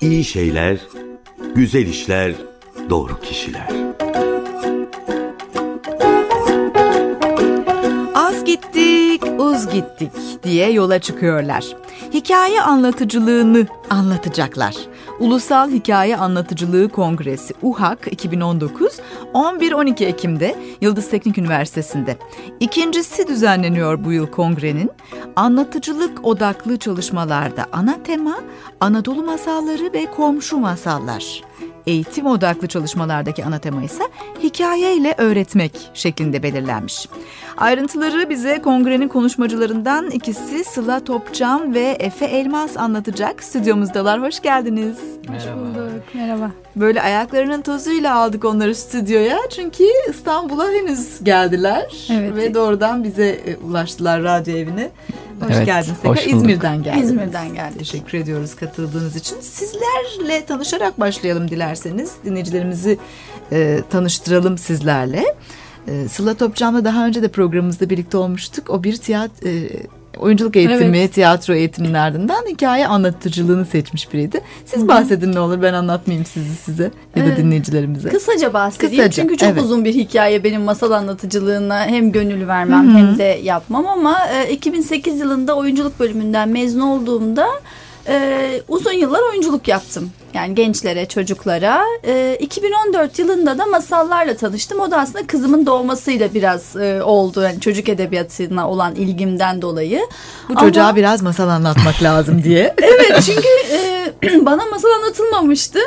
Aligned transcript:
İyi 0.00 0.24
şeyler, 0.24 0.78
güzel 1.54 1.86
işler, 1.86 2.32
doğru 2.90 3.20
kişiler. 3.20 3.68
Az 8.14 8.44
gittik, 8.44 9.22
uz 9.38 9.68
gittik 9.68 10.12
diye 10.42 10.70
yola 10.70 10.98
çıkıyorlar. 10.98 11.64
Hikaye 12.14 12.62
anlatıcılığını 12.62 13.66
anlatacaklar. 13.90 14.74
Ulusal 15.20 15.70
Hikaye 15.70 16.16
Anlatıcılığı 16.16 16.88
Kongresi 16.88 17.54
UHAK 17.62 18.08
2019 18.12 19.00
11-12 19.34 20.04
Ekim'de 20.04 20.56
Yıldız 20.80 21.10
Teknik 21.10 21.38
Üniversitesi'nde. 21.38 22.16
İkincisi 22.60 23.28
düzenleniyor 23.28 24.04
bu 24.04 24.12
yıl 24.12 24.26
kongrenin. 24.26 24.90
Anlatıcılık 25.38 26.24
odaklı 26.24 26.76
çalışmalarda 26.76 27.66
ana 27.72 28.02
tema 28.02 28.38
Anadolu 28.80 29.22
masalları 29.22 29.92
ve 29.92 30.06
komşu 30.06 30.58
masallar. 30.58 31.42
Eğitim 31.86 32.26
odaklı 32.26 32.66
çalışmalardaki 32.66 33.44
ana 33.44 33.58
tema 33.58 33.82
ise 33.82 34.02
hikaye 34.42 34.96
ile 34.96 35.14
öğretmek 35.18 35.90
şeklinde 35.94 36.42
belirlenmiş. 36.42 37.08
Ayrıntıları 37.56 38.30
bize 38.30 38.62
kongrenin 38.62 39.08
konuşmacılarından 39.08 40.10
ikisi 40.10 40.64
Sıla 40.64 41.04
Topçam 41.04 41.74
ve 41.74 41.96
Efe 42.00 42.24
Elmas 42.24 42.76
anlatacak. 42.76 43.42
Stüdyomuzdalar. 43.42 44.22
Hoş 44.22 44.40
geldiniz. 44.40 44.98
Merhaba. 45.28 45.60
bulduk. 45.60 46.14
Merhaba. 46.14 46.50
Böyle 46.76 47.02
ayaklarının 47.02 47.62
tozuyla 47.62 48.16
aldık 48.16 48.44
onları 48.44 48.74
stüdyoya. 48.74 49.38
Çünkü 49.50 49.84
İstanbul'a 50.10 50.70
henüz 50.70 51.24
geldiler. 51.24 52.06
Evet. 52.12 52.36
Ve 52.36 52.54
doğrudan 52.54 53.04
bize 53.04 53.28
e, 53.28 53.56
ulaştılar 53.56 54.22
radyo 54.22 54.56
evine. 54.56 54.90
Hoş 55.40 55.56
Evet, 55.56 55.66
geldiniz 55.66 55.98
hoş 56.04 56.26
bulduk. 56.26 56.36
İzmir'den 56.36 56.82
geldiniz. 56.82 57.10
İzmir'den 57.10 57.54
geldik. 57.54 57.78
Teşekkür 57.78 58.18
ediyoruz 58.18 58.56
katıldığınız 58.56 59.16
için. 59.16 59.36
Sizlerle 59.40 60.44
tanışarak 60.44 61.00
başlayalım 61.00 61.50
dilerseniz. 61.50 62.12
Dinleyicilerimizi 62.24 62.98
e, 63.52 63.82
tanıştıralım 63.90 64.58
sizlerle. 64.58 65.34
E, 65.88 66.08
Sıla 66.08 66.34
Topçam'la 66.34 66.84
daha 66.84 67.06
önce 67.06 67.22
de 67.22 67.28
programımızda 67.28 67.90
birlikte 67.90 68.16
olmuştuk. 68.16 68.70
O 68.70 68.84
bir 68.84 68.96
tiyatro... 68.96 69.48
oyunculuk 70.20 70.56
eğitimi, 70.56 70.98
Evet. 70.98 71.12
tiyatro 71.14 71.54
eğitiminin 71.54 71.94
ardından 71.94 72.44
hikaye 72.48 72.86
anlatıcılığını 72.86 73.66
seçmiş 73.66 74.12
biriydi. 74.12 74.40
Siz 74.64 74.88
bahsedin 74.88 75.32
ne 75.32 75.40
olur 75.40 75.62
ben 75.62 75.72
anlatmayayım 75.74 76.26
sizi 76.26 76.54
size 76.54 76.90
ya 77.16 77.26
da 77.26 77.28
Ee, 77.28 77.36
dinleyicilerimize. 77.36 78.08
Kısaca 78.08 78.52
bahsedeyim 78.52 78.96
Kısaca, 78.96 79.10
çünkü 79.22 79.36
çok 79.36 79.48
evet. 79.48 79.62
uzun 79.62 79.84
bir 79.84 79.94
hikaye 79.94 80.44
benim 80.44 80.62
masal 80.62 80.90
anlatıcılığına 80.90 81.86
hem 81.86 82.12
gönül 82.12 82.46
vermem 82.48 82.96
hem 82.96 83.18
de 83.18 83.40
yapmam 83.42 83.86
ama 83.86 84.18
e, 84.26 84.52
2008 84.52 85.20
yılında 85.20 85.56
oyunculuk 85.56 86.00
bölümünden 86.00 86.48
mezun 86.48 86.80
olduğumda 86.80 87.46
e, 88.08 88.60
uzun 88.68 88.92
yıllar 88.92 89.20
oyunculuk 89.30 89.68
yaptım. 89.68 90.10
Yani 90.34 90.54
gençlere, 90.54 91.06
çocuklara. 91.08 91.82
E, 92.04 92.36
2014 92.40 93.18
yılında 93.18 93.58
da 93.58 93.66
masallarla 93.66 94.36
tanıştım. 94.36 94.80
O 94.80 94.90
da 94.90 94.98
aslında 94.98 95.26
kızımın 95.26 95.66
doğmasıyla 95.66 96.34
biraz 96.34 96.76
e, 96.76 97.02
oldu. 97.02 97.42
Yani 97.42 97.60
çocuk 97.60 97.88
edebiyatına 97.88 98.70
olan 98.70 98.94
ilgimden 98.94 99.62
dolayı. 99.62 100.00
Bu 100.48 100.56
çocuğa 100.56 100.84
Ama- 100.84 100.96
biraz 100.96 101.22
masal 101.22 101.48
anlatmak 101.48 102.02
lazım 102.02 102.42
diye. 102.42 102.74
Evet 102.82 103.22
çünkü 103.26 103.48
e, 103.72 104.46
bana 104.46 104.66
masal 104.66 104.88
anlatılmamıştı. 104.88 105.78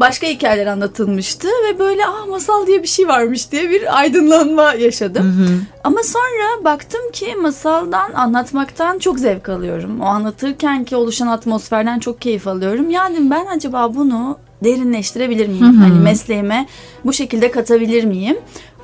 Başka 0.00 0.26
hikayeler 0.26 0.66
anlatılmıştı 0.66 1.48
ve 1.48 1.78
böyle 1.78 2.06
ah 2.06 2.26
masal 2.28 2.66
diye 2.66 2.82
bir 2.82 2.88
şey 2.88 3.08
varmış 3.08 3.52
diye 3.52 3.70
bir 3.70 3.98
aydınlanma 3.98 4.72
yaşadım. 4.72 5.26
Ama 5.84 6.02
sonra 6.02 6.64
baktım 6.64 7.00
ki 7.12 7.34
masaldan 7.42 8.12
anlatmaktan 8.12 8.98
çok 8.98 9.18
zevk 9.18 9.48
alıyorum. 9.48 10.00
O 10.00 10.04
anlatırken 10.04 10.84
ki 10.84 10.96
oluşan 10.96 11.26
atmosferden 11.26 11.98
çok 11.98 12.20
keyif 12.20 12.48
alıyorum. 12.48 12.90
Yani 12.90 13.30
ben 13.30 13.46
acaba 13.46 13.94
bunu 13.94 14.38
derinleştirebilir 14.64 15.46
miyim? 15.48 15.76
Hani 15.80 16.00
mesleğime 16.00 16.66
bu 17.04 17.12
şekilde 17.12 17.50
katabilir 17.50 18.04
miyim? 18.04 18.36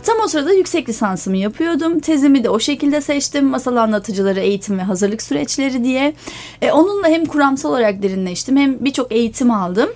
Tam 0.02 0.16
o 0.24 0.28
sırada 0.28 0.52
yüksek 0.52 0.88
lisansımı 0.88 1.36
yapıyordum. 1.36 2.00
Tezimi 2.00 2.44
de 2.44 2.50
o 2.50 2.58
şekilde 2.58 3.00
seçtim. 3.00 3.44
Masal 3.44 3.76
anlatıcıları 3.76 4.40
eğitim 4.40 4.78
ve 4.78 4.82
hazırlık 4.82 5.22
süreçleri 5.22 5.84
diye. 5.84 6.14
E, 6.62 6.72
onunla 6.72 7.08
hem 7.08 7.24
kuramsal 7.24 7.70
olarak 7.70 8.02
derinleştim 8.02 8.56
hem 8.56 8.84
birçok 8.84 9.12
eğitim 9.12 9.50
aldım. 9.50 9.88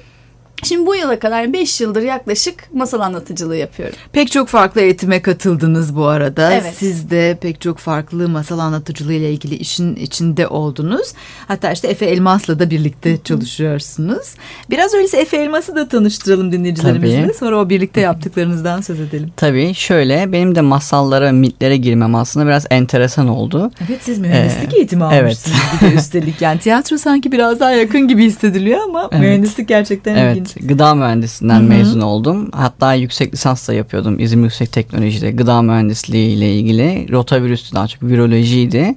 Şimdi 0.62 0.86
bu 0.86 0.94
yıla 0.96 1.18
kadar 1.18 1.52
5 1.52 1.80
yıldır 1.80 2.02
yaklaşık 2.02 2.74
masal 2.74 3.00
anlatıcılığı 3.00 3.56
yapıyorum. 3.56 3.96
Pek 4.12 4.30
çok 4.32 4.48
farklı 4.48 4.80
eğitime 4.80 5.22
katıldınız 5.22 5.96
bu 5.96 6.06
arada. 6.06 6.52
Evet. 6.52 6.74
Siz 6.76 7.10
de 7.10 7.38
pek 7.40 7.60
çok 7.60 7.78
farklı 7.78 8.28
masal 8.28 8.58
anlatıcılığı 8.58 9.12
ile 9.12 9.32
ilgili 9.32 9.54
işin 9.54 9.96
içinde 9.96 10.46
oldunuz. 10.48 11.12
Hatta 11.48 11.72
işte 11.72 11.88
Efe 11.88 12.06
Elmas'la 12.06 12.58
da 12.58 12.70
birlikte 12.70 13.18
çalışıyorsunuz. 13.24 14.34
Biraz 14.70 14.94
öyleyse 14.94 15.18
Efe 15.18 15.36
Elmas'ı 15.36 15.76
da 15.76 15.88
tanıştıralım 15.88 16.52
dinleyicilerimizle. 16.52 17.22
Tabii. 17.22 17.34
Sonra 17.34 17.58
o 17.60 17.68
birlikte 17.68 18.00
yaptıklarınızdan 18.00 18.80
söz 18.80 19.00
edelim. 19.00 19.32
Tabii 19.36 19.74
şöyle 19.74 20.32
benim 20.32 20.54
de 20.54 20.60
masallara, 20.60 21.32
mitlere 21.32 21.76
girmem 21.76 22.14
aslında 22.14 22.46
biraz 22.46 22.66
enteresan 22.70 23.28
oldu. 23.28 23.70
Evet 23.88 23.98
siz 24.02 24.18
mühendislik 24.18 24.74
Ee, 24.74 24.76
eğitimi 24.76 25.04
evet. 25.12 25.22
almışsınız 25.22 25.56
bir 25.82 25.90
de 25.90 25.94
üstelik. 25.94 26.42
Yani 26.42 26.58
tiyatro 26.60 26.98
sanki 26.98 27.32
biraz 27.32 27.60
daha 27.60 27.70
yakın 27.70 28.08
gibi 28.08 28.24
hissediliyor 28.24 28.80
ama 28.80 29.08
Evet. 29.12 29.20
mühendislik 29.20 29.68
gerçekten 29.68 30.16
Evet, 30.16 30.36
ilginç. 30.36 30.47
Gıda 30.60 30.94
mühendisliğinden 30.94 31.60
Hı 31.60 31.64
hı. 31.64 31.68
mezun 31.68 32.00
oldum. 32.00 32.48
Hatta 32.52 32.94
yüksek 32.94 33.32
lisans 33.32 33.68
da 33.68 33.72
yapıyordum 33.72 34.18
İzmir 34.18 34.44
Yüksek 34.44 34.72
Teknoloji'de 34.72 35.30
gıda 35.30 35.62
mühendisliği 35.62 36.36
ile 36.36 36.54
ilgili. 36.54 37.12
Rotavirüstü 37.12 37.74
daha 37.74 37.88
çok 37.88 38.02
virolojiydi. 38.02 38.94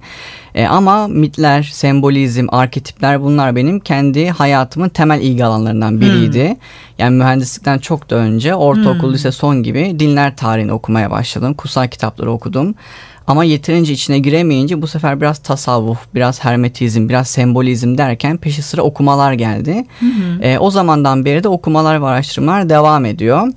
E, 0.55 0.65
ama 0.65 1.07
mitler, 1.07 1.63
sembolizm, 1.63 2.47
arketipler 2.49 3.21
bunlar 3.21 3.55
benim 3.55 3.79
kendi 3.79 4.29
hayatımın 4.29 4.89
temel 4.89 5.21
ilgi 5.21 5.45
alanlarından 5.45 6.01
biriydi. 6.01 6.57
Yani 6.97 7.15
mühendislikten 7.15 7.79
çok 7.79 8.09
da 8.09 8.15
önce 8.15 8.55
ortaokul, 8.55 9.13
lise 9.13 9.31
son 9.31 9.63
gibi 9.63 9.99
dinler 9.99 10.35
tarihini 10.35 10.73
okumaya 10.73 11.11
başladım. 11.11 11.53
Kutsal 11.53 11.87
kitapları 11.87 12.31
okudum. 12.31 12.75
Ama 13.27 13.43
yeterince 13.43 13.93
içine 13.93 14.19
giremeyince 14.19 14.81
bu 14.81 14.87
sefer 14.87 15.21
biraz 15.21 15.39
tasavvuf, 15.39 15.99
biraz 16.15 16.43
hermetizm, 16.43 17.09
biraz 17.09 17.27
sembolizm 17.27 17.97
derken 17.97 18.37
peşi 18.37 18.61
sıra 18.61 18.81
okumalar 18.81 19.33
geldi. 19.33 19.85
E, 20.41 20.57
o 20.57 20.71
zamandan 20.71 21.25
beri 21.25 21.43
de 21.43 21.47
okumalar 21.47 22.01
ve 22.01 22.05
araştırmalar 22.05 22.69
devam 22.69 23.05
ediyor. 23.05 23.47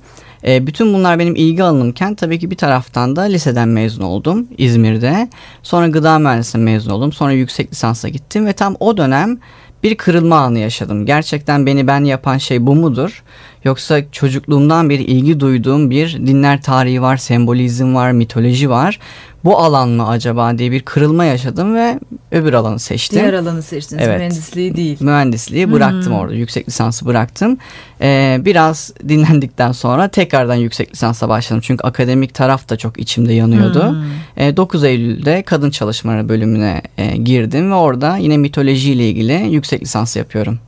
E, 0.47 0.67
bütün 0.67 0.93
bunlar 0.93 1.19
benim 1.19 1.35
ilgi 1.35 1.63
alanımken 1.63 2.15
tabii 2.15 2.39
ki 2.39 2.51
bir 2.51 2.57
taraftan 2.57 3.15
da 3.15 3.21
liseden 3.21 3.69
mezun 3.69 4.03
oldum 4.03 4.47
İzmir'de. 4.57 5.29
Sonra 5.63 5.87
gıda 5.87 6.19
mühendisliği 6.19 6.65
mezun 6.65 6.91
oldum. 6.91 7.11
Sonra 7.11 7.31
yüksek 7.31 7.71
lisansa 7.71 8.09
gittim 8.09 8.45
ve 8.45 8.53
tam 8.53 8.75
o 8.79 8.97
dönem 8.97 9.39
bir 9.83 9.95
kırılma 9.95 10.37
anı 10.37 10.59
yaşadım. 10.59 11.05
Gerçekten 11.05 11.65
beni 11.65 11.87
ben 11.87 12.03
yapan 12.03 12.37
şey 12.37 12.67
bu 12.67 12.75
mudur? 12.75 13.23
Yoksa 13.65 14.11
çocukluğumdan 14.11 14.89
beri 14.89 15.03
ilgi 15.03 15.39
duyduğum 15.39 15.89
bir 15.89 16.13
dinler 16.27 16.61
tarihi 16.61 17.01
var, 17.01 17.17
sembolizm 17.17 17.95
var, 17.95 18.11
mitoloji 18.11 18.69
var. 18.69 18.99
Bu 19.43 19.57
alan 19.57 19.89
mı 19.89 20.07
acaba 20.07 20.57
diye 20.57 20.71
bir 20.71 20.81
kırılma 20.81 21.25
yaşadım 21.25 21.75
ve 21.75 21.99
öbür 22.31 22.53
alanı 22.53 22.79
seçtim. 22.79 23.19
Diğer 23.19 23.33
alanı 23.33 23.61
seçtiniz 23.61 24.03
Evet. 24.05 24.17
mühendisliği 24.17 24.75
değil. 24.75 24.97
Mühendisliği 24.99 25.71
bıraktım 25.71 26.13
orada. 26.13 26.33
Yüksek 26.33 26.67
lisansı 26.67 27.05
bıraktım. 27.05 27.57
Ee, 28.01 28.37
biraz 28.45 28.93
dinlendikten 29.09 29.71
sonra 29.71 30.07
tekrardan 30.07 30.55
yüksek 30.55 30.93
lisansa 30.93 31.29
başladım. 31.29 31.61
Çünkü 31.65 31.83
akademik 31.83 32.33
taraf 32.33 32.69
da 32.69 32.77
çok 32.77 32.99
içimde 32.99 33.33
yanıyordu. 33.33 33.97
Ee, 34.37 34.57
9 34.57 34.83
Eylül'de 34.83 35.43
kadın 35.43 35.69
çalışmaları 35.69 36.29
bölümüne 36.29 36.81
e, 36.97 37.17
girdim 37.17 37.71
ve 37.71 37.75
orada 37.75 38.17
yine 38.17 38.37
mitolojiyle 38.37 39.09
ilgili 39.09 39.47
yüksek 39.49 39.81
lisans 39.81 40.15
yapıyorum. 40.15 40.59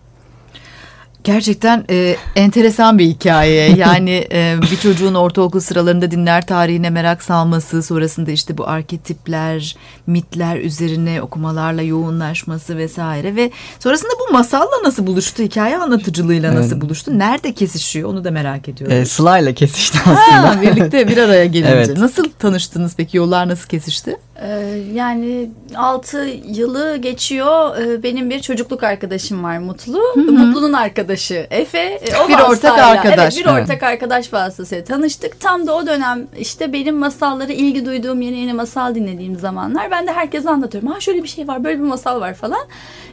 Gerçekten 1.28 1.86
e, 1.90 2.16
enteresan 2.36 2.98
bir 3.00 3.06
hikaye. 3.06 3.68
Yani 3.78 4.28
e, 4.32 4.56
bir 4.72 4.78
çocuğun 4.78 5.14
ortaokul 5.14 5.60
sıralarında 5.60 6.12
dinler 6.12 6.48
tarihine 6.48 6.90
merak 6.90 7.24
salması, 7.24 7.84
sonrasında 7.84 8.32
işte 8.32 8.58
bu 8.58 8.68
arketipler, 8.68 9.76
mitler 10.08 10.58
üzerine 10.58 11.22
okumalarla 11.22 11.82
yoğunlaşması 11.82 12.78
vesaire 12.78 13.36
ve 13.36 13.52
sonrasında 13.80 14.12
bu 14.20 14.34
masalla 14.34 14.84
nasıl 14.84 15.08
buluştu, 15.08 15.44
hikaye 15.44 15.78
anlatıcılığıyla 15.78 16.56
nasıl 16.56 16.72
Evet. 16.72 16.82
buluştu, 16.82 17.20
nerede 17.20 17.54
kesişiyor 17.54 18.10
onu 18.10 18.24
da 18.24 18.32
merak 18.32 18.70
ediyorum. 18.70 18.98
Ee, 18.98 19.06
Sıla 19.06 19.40
ile 19.40 19.54
kesişti 19.54 19.98
aslında. 20.06 20.50
Ha, 20.50 20.62
birlikte 20.62 21.08
bir 21.08 21.18
araya 21.18 21.46
gelince. 21.56 21.72
Evet. 21.74 21.98
Nasıl 21.98 22.30
tanıştınız 22.40 22.94
peki? 22.98 23.18
Yollar 23.18 23.48
nasıl 23.48 23.70
kesişti? 23.70 24.18
Ee, 24.42 24.78
yani 24.94 25.50
6 25.76 26.28
yılı 26.48 26.98
geçiyor. 26.98 27.78
Ee, 27.78 28.04
benim 28.04 28.30
bir 28.30 28.40
çocukluk 28.40 28.84
arkadaşım 28.84 29.44
var 29.44 29.58
Mutlu. 29.58 30.00
Mutlu'nun 30.16 30.74
arkadaşı 30.74 31.48
Efe. 31.52 31.80
Ee, 31.80 32.18
O 32.26 32.30
Bir 32.30 32.34
ortak 32.34 32.80
arkadaş. 32.80 33.38
Evet 33.38 33.46
bir 33.46 33.52
Evet. 33.52 33.64
ortak 33.64 33.84
arkadaş 33.84 34.34
vasıtasıyla 34.34 34.84
tanıştık. 34.84 35.40
Tam 35.40 35.68
da 35.68 35.76
o 35.76 35.88
dönem 35.88 36.28
işte 36.40 36.74
benim 36.74 36.98
masallara 36.98 37.54
ilgi 37.54 37.86
duyduğum 37.86 38.22
yeni 38.22 38.38
yeni 38.38 38.54
masal 38.54 38.96
dinlediğim 38.96 39.36
zamanlar. 39.40 39.92
Ben 39.92 40.08
de 40.08 40.14
herkese 40.14 40.50
anlatıyorum. 40.50 40.90
Ha 40.92 41.00
şöyle 41.00 41.24
bir 41.24 41.28
şey 41.28 41.48
var 41.48 41.64
böyle 41.64 41.80
bir 41.80 41.84
masal 41.86 42.22
var 42.22 42.34
falan. 42.34 42.62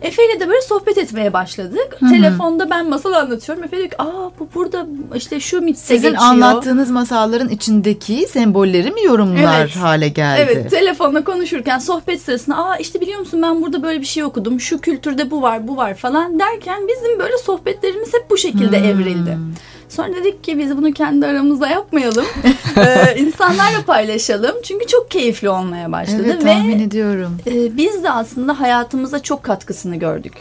Efe 0.03 0.27
ile 0.27 0.41
de 0.41 0.49
böyle 0.49 0.63
sohbet 0.63 0.99
etmeye 0.99 1.33
başladık. 1.33 1.99
Telefonda 2.11 2.71
ben 2.71 2.89
masal 2.89 3.13
anlatıyorum. 3.13 3.65
Efe 3.65 3.77
diyor 3.77 3.89
ki 3.91 4.03
aa 4.03 4.31
bu 4.41 4.49
burada 4.55 4.87
işte 5.15 5.41
şu 5.41 5.61
mitte 5.61 5.79
Sizin 5.81 6.03
geçiyor. 6.11 6.23
anlattığınız 6.31 6.91
masalların 6.91 7.49
içindeki 7.49 8.27
sembolleri 8.29 8.91
mi 8.91 9.03
yorumlar 9.05 9.61
Evet. 9.61 9.77
hale 9.77 10.09
geldi? 10.09 10.41
Evet 10.53 10.71
telefonda 10.71 11.14
bana 11.15 11.25
konuşurken 11.25 11.79
sohbet 11.79 12.21
sırasında 12.21 12.57
aa 12.57 12.77
işte 12.77 13.01
biliyor 13.01 13.19
musun 13.19 13.43
ben 13.43 13.63
burada 13.63 13.83
böyle 13.83 14.01
bir 14.01 14.07
şey 14.07 14.25
okudum. 14.25 14.61
Şu 14.61 14.81
kültürde 14.81 15.31
bu 15.31 15.43
var 15.43 15.69
bu 15.69 15.77
var 15.77 15.95
falan 15.95 16.39
derken 16.39 16.89
bizim 16.89 17.19
böyle 17.19 17.39
sohbetlerimiz 17.39 18.15
hep 18.15 18.31
bu 18.31 18.37
şekilde 18.37 18.79
Hmm. 18.79 18.89
evrildi. 18.89 19.39
Sonra 19.89 20.15
dedik 20.17 20.45
ki 20.45 20.59
biz 20.59 20.77
bunu 20.77 20.93
kendi 20.93 21.27
aramızda 21.27 21.69
yapmayalım. 21.69 22.25
ee, 22.77 23.17
insanlarla 23.19 23.83
paylaşalım. 23.87 24.57
Çünkü 24.63 24.87
çok 24.87 25.11
keyifli 25.11 25.49
olmaya 25.49 25.93
başladı. 25.93 26.23
Evet 26.27 26.45
Ve 26.45 26.49
tahmin 26.49 26.81
ediyorum. 26.81 27.39
e, 27.47 27.77
biz 27.77 28.05
de 28.05 28.11
aslında 28.11 28.61
hayatımıza 28.61 29.23
çok 29.23 29.43
katkısını 29.43 29.97
gördük. 29.97 30.33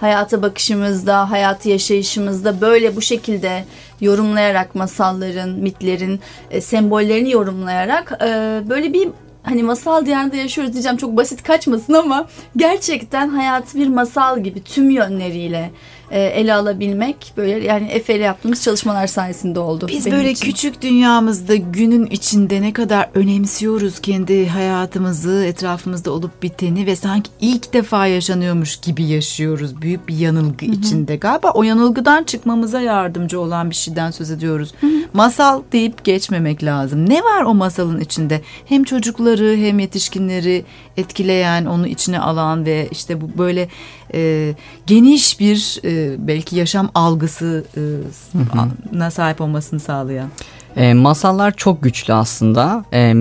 Hayata 0.00 0.42
bakışımızda, 0.42 1.30
hayatı 1.30 1.68
yaşayışımızda 1.68 2.60
böyle 2.60 2.96
bu 2.96 3.00
şekilde 3.02 3.64
yorumlayarak 4.00 4.74
masalların, 4.74 5.50
mitlerin 5.50 6.20
e, 6.50 6.60
sembollerini 6.60 7.30
yorumlayarak 7.30 8.12
e, 8.22 8.60
böyle 8.68 8.92
bir 8.92 9.08
hani 9.44 9.62
masal 9.62 10.06
diyarında 10.06 10.36
yaşıyoruz 10.36 10.72
diyeceğim 10.72 10.96
çok 10.96 11.16
basit 11.16 11.42
kaçmasın 11.42 11.92
ama 11.92 12.28
gerçekten 12.56 13.28
hayatı 13.28 13.78
bir 13.78 13.88
masal 13.88 14.40
gibi 14.40 14.64
tüm 14.64 14.90
yönleriyle 14.90 15.70
ele 16.18 16.54
alabilmek 16.54 17.32
böyle 17.36 17.66
yani 17.66 17.86
Efe 17.86 18.16
ile 18.16 18.22
yaptığımız 18.22 18.62
çalışmalar 18.62 19.06
sayesinde 19.06 19.58
oldu. 19.58 19.86
Biz 19.88 20.10
böyle 20.10 20.30
için. 20.30 20.46
küçük 20.46 20.82
dünyamızda 20.82 21.54
günün 21.56 22.06
içinde 22.06 22.62
ne 22.62 22.72
kadar 22.72 23.08
önemsiyoruz 23.14 24.00
kendi 24.00 24.48
hayatımızı, 24.48 25.44
etrafımızda 25.44 26.10
olup 26.10 26.42
biteni 26.42 26.86
ve 26.86 26.96
sanki 26.96 27.30
ilk 27.40 27.72
defa 27.72 28.06
yaşanıyormuş 28.06 28.76
gibi 28.76 29.04
yaşıyoruz. 29.04 29.82
Büyük 29.82 30.08
bir 30.08 30.18
yanılgı 30.18 30.64
içinde. 30.64 31.16
Galiba 31.16 31.50
o 31.50 31.62
yanılgıdan 31.62 32.24
çıkmamıza 32.24 32.80
yardımcı 32.80 33.40
olan 33.40 33.70
bir 33.70 33.74
şeyden 33.74 34.10
söz 34.10 34.30
ediyoruz. 34.30 34.74
Masal 35.12 35.62
deyip 35.72 36.04
geçmemek 36.04 36.64
lazım. 36.64 37.10
Ne 37.10 37.22
var 37.22 37.42
o 37.42 37.54
masalın 37.54 38.00
içinde? 38.00 38.40
Hem 38.66 38.84
çocukları 38.84 39.56
hem 39.56 39.78
yetişkinleri 39.78 40.64
etkileyen, 40.96 41.64
onu 41.64 41.86
içine 41.86 42.20
alan 42.20 42.66
ve 42.66 42.88
işte 42.90 43.20
bu 43.20 43.38
böyle 43.38 43.68
e, 44.14 44.54
geniş 44.86 45.40
bir 45.40 45.80
e, 45.84 46.14
belki 46.28 46.56
yaşam 46.56 46.90
algısı 46.94 47.64
e, 47.76 49.10
sahip 49.10 49.40
olmasını 49.40 49.80
sağlayan. 49.80 50.28
E, 50.76 50.94
masallar 50.94 51.56
çok 51.56 51.82
güçlü 51.82 52.14
aslında. 52.14 52.84
E, 52.92 53.14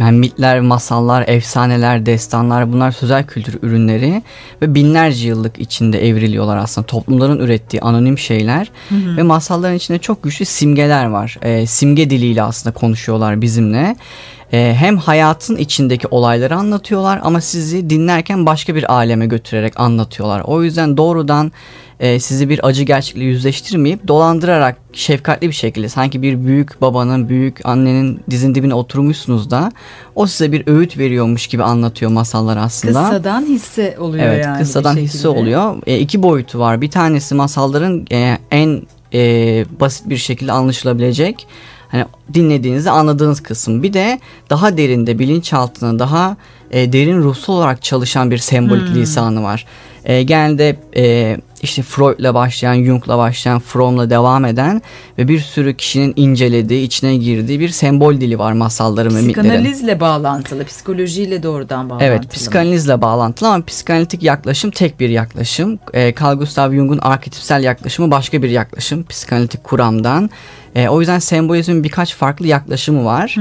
yani 0.00 0.18
mitler, 0.18 0.60
masallar, 0.60 1.28
efsaneler, 1.28 2.06
destanlar 2.06 2.72
bunlar 2.72 2.92
sözel 2.92 3.26
kültür 3.26 3.58
ürünleri 3.62 4.22
ve 4.62 4.74
binlerce 4.74 5.28
yıllık 5.28 5.58
içinde 5.58 6.08
evriliyorlar 6.08 6.56
aslında. 6.56 6.86
Toplumların 6.86 7.38
ürettiği 7.38 7.82
anonim 7.82 8.18
şeyler 8.18 8.70
ve 8.90 9.22
masalların 9.22 9.76
içinde 9.76 9.98
çok 9.98 10.22
güçlü 10.22 10.44
simgeler 10.44 11.04
var. 11.04 11.38
E, 11.42 11.66
simge 11.66 12.10
diliyle 12.10 12.42
aslında 12.42 12.74
konuşuyorlar 12.74 13.40
bizimle. 13.42 13.96
E, 14.52 14.74
hem 14.78 14.96
hayatın 14.96 15.56
içindeki 15.56 16.06
olayları 16.10 16.56
anlatıyorlar 16.56 17.20
ama 17.22 17.40
sizi 17.40 17.90
dinlerken 17.90 18.46
başka 18.46 18.74
bir 18.74 18.92
aleme 18.92 19.26
götürerek 19.26 19.80
anlatıyorlar. 19.80 20.40
O 20.40 20.62
yüzden 20.62 20.96
doğrudan 20.96 21.52
e, 22.00 22.20
sizi 22.20 22.48
bir 22.48 22.66
acı 22.66 22.82
gerçekle 22.82 23.24
yüzleştirmeyip 23.24 24.08
dolandırarak 24.08 24.76
şefkatli 24.92 25.48
bir 25.48 25.52
şekilde 25.52 25.88
sanki 25.88 26.22
bir 26.22 26.44
büyük 26.46 26.80
babanın, 26.80 27.28
büyük 27.28 27.66
annenin 27.66 28.20
dizin 28.30 28.54
dibine 28.54 28.74
oturmuşsunuz 28.74 29.50
da 29.50 29.72
o 30.14 30.26
size 30.26 30.52
bir 30.52 30.66
öğüt 30.66 30.98
veriyormuş 30.98 31.46
gibi 31.46 31.62
anlatıyor 31.62 32.10
masallar 32.10 32.56
aslında. 32.56 33.02
Kıssadan 33.02 33.42
hisse 33.42 33.96
oluyor 33.98 34.24
Evet, 34.24 34.44
yani. 34.44 34.58
kıssadan 34.58 34.96
hisse 34.96 35.28
oluyor. 35.28 35.76
E, 35.86 35.98
iki 35.98 36.22
boyutu 36.22 36.58
var. 36.58 36.80
Bir 36.80 36.90
tanesi 36.90 37.34
masalların 37.34 38.06
e, 38.12 38.38
en 38.50 38.82
e, 39.14 39.20
basit 39.80 40.08
bir 40.08 40.16
şekilde 40.16 40.52
anlaşılabilecek. 40.52 41.46
Hani 41.90 42.04
dinlediğinizde 42.34 42.90
anladığınız 42.90 43.42
kısım. 43.42 43.82
Bir 43.82 43.92
de 43.92 44.20
daha 44.50 44.76
derinde 44.76 45.18
bilinçaltına 45.18 45.98
daha 45.98 46.36
e, 46.70 46.92
derin 46.92 47.22
ruhsal 47.22 47.54
olarak 47.54 47.82
çalışan 47.82 48.30
bir 48.30 48.38
sembolik 48.38 48.88
Hmm. 48.88 48.94
lisanı 48.94 49.42
var. 49.42 49.66
E, 50.04 50.22
genelde 50.22 50.76
e, 50.96 51.36
işte 51.62 51.82
Freud'la 51.82 52.34
başlayan, 52.34 52.84
Jung'la 52.84 53.18
başlayan, 53.18 53.60
Fromm'la 53.60 54.10
devam 54.10 54.44
eden 54.44 54.82
ve 55.18 55.28
bir 55.28 55.40
sürü 55.40 55.76
kişinin 55.76 56.12
incelediği, 56.16 56.86
içine 56.86 57.16
girdiği 57.16 57.60
bir 57.60 57.68
sembol 57.68 58.20
dili 58.20 58.38
var 58.38 58.52
masalların 58.52 59.16
ve 59.16 59.22
mitlerin. 59.22 59.48
Psikanalizle 59.48 60.00
bağlantılı, 60.00 60.64
psikolojiyle 60.64 61.42
doğrudan 61.42 61.90
bağlantılı. 61.90 62.08
Evet 62.08 62.30
psikanalizle 62.32 63.02
bağlantılı 63.02 63.48
ama 63.48 63.64
psikanalitik 63.64 64.22
yaklaşım 64.22 64.70
tek 64.70 65.00
bir 65.00 65.08
yaklaşım. 65.08 65.78
E, 65.94 66.14
Carl 66.20 66.36
Gustav 66.38 66.72
Jung'un 66.72 66.98
arketipsel 66.98 67.62
yaklaşımı 67.64 68.10
başka 68.10 68.42
bir 68.42 68.50
yaklaşım 68.50 69.04
psikanalitik 69.06 69.64
kuramdan. 69.64 70.30
E, 70.74 70.88
o 70.88 71.00
yüzden 71.00 71.18
sembolizmin 71.18 71.84
birkaç 71.84 72.14
farklı 72.14 72.46
yaklaşımı 72.46 73.04
var. 73.04 73.36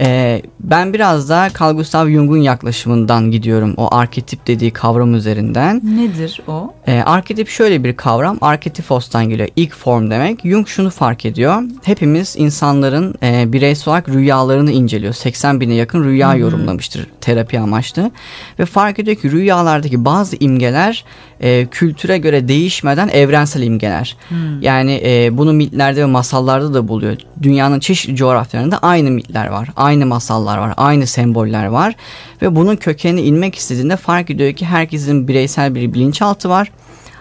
E, 0.00 0.42
ben 0.60 0.92
biraz 0.92 1.28
da 1.28 1.48
Carl 1.60 1.76
Gustav 1.76 2.08
Jung'un 2.08 2.38
yaklaşımından 2.38 3.30
gidiyorum 3.30 3.74
o 3.76 3.94
arketip 3.94 4.46
dediği 4.46 4.70
kavram 4.70 5.14
üzerinden. 5.14 5.82
Nedir 5.84 6.42
o? 6.48 6.74
E, 6.86 7.00
arketip 7.00 7.48
şöyle 7.48 7.84
bir 7.84 7.96
kavram. 7.96 8.38
Arketipos'tan 8.40 9.28
geliyor. 9.28 9.48
İlk 9.56 9.74
form 9.74 10.10
demek. 10.10 10.40
Jung 10.44 10.68
şunu 10.68 10.90
fark 10.90 11.26
ediyor. 11.26 11.62
Hepimiz 11.82 12.34
insanların 12.38 13.14
e, 13.22 13.52
bireysel 13.52 13.92
olarak 13.92 14.08
rüyalarını 14.08 14.72
inceliyor. 14.72 15.12
80 15.12 15.60
bine 15.60 15.74
yakın 15.74 16.04
rüya 16.04 16.34
yorumlamıştır 16.34 17.06
terapi 17.20 17.60
amaçlı. 17.60 18.10
Ve 18.58 18.66
fark 18.66 18.98
ediyor 18.98 19.16
ki 19.16 19.30
rüyalardaki 19.30 20.04
bazı 20.04 20.36
imgeler 20.40 21.04
e, 21.40 21.66
kültüre 21.66 22.18
göre 22.18 22.48
değişmeden 22.48 23.08
evrensel 23.08 23.62
imgeler. 23.62 24.16
Yani 24.60 25.00
e, 25.04 25.38
bunu 25.38 25.52
mitlerde 25.52 26.00
ve 26.00 26.06
masallarda 26.06 26.74
da 26.74 26.88
buluyor. 26.88 27.16
Dünyanın 27.42 27.80
çeşitli 27.80 28.16
coğrafyalarında 28.16 28.78
aynı 28.78 29.10
mitler 29.10 29.46
var. 29.46 29.68
Aynı 29.76 30.06
masallar 30.06 30.58
var. 30.58 30.74
Aynı 30.76 31.06
semboller 31.06 31.66
var. 31.66 31.94
Ve 32.42 32.56
bunun 32.56 32.76
kökenine 32.76 33.22
inmek 33.22 33.54
istediğinde 33.54 33.96
fark 33.96 34.30
ediyor 34.30 34.52
ki 34.52 34.66
herkesin 34.66 35.28
bireysel 35.28 35.74
bir 35.74 35.94
bilinçaltı 35.94 36.48
var. 36.48 36.70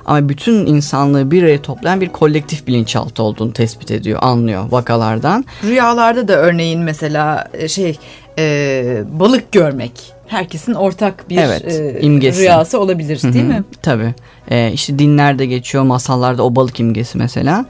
Ama 0.06 0.30
bütün 0.30 0.66
insanlığı 0.66 1.32
bir 1.32 1.44
araya 1.44 1.62
toplayan 1.62 2.02
bir 2.02 2.10
kolektif 2.10 2.68
bilinçaltı 2.68 3.24
olduğunu 3.24 3.54
tespit 3.54 3.92
ediyor, 3.92 4.20
anlıyor 4.22 4.72
vakalardan. 4.72 5.46
Rüyalarda 5.64 6.28
da 6.28 6.34
örneğin 6.34 6.80
mesela 6.80 7.48
e, 7.54 7.68
şey 7.68 8.00
e, 8.40 9.04
balık 9.20 9.52
görmek. 9.52 9.92
Herkesin 10.28 10.74
ortak 10.74 11.30
bir 11.30 11.38
Evet, 11.38 11.66
e, 11.66 12.02
imgesi. 12.02 12.40
rüyası 12.42 12.80
olabilir 12.80 13.22
değil 13.24 13.36
Hı 13.36 13.40
hı, 13.40 13.54
mi? 13.54 13.64
Tabii. 13.82 14.14
Ee, 14.52 14.72
işte 14.74 15.00
dinlerde 15.00 15.46
geçiyor, 15.46 15.84
masallarda 15.84 16.44
o 16.44 16.56
balık 16.56 16.80
imgesi 16.80 17.18
mesela. 17.18 17.66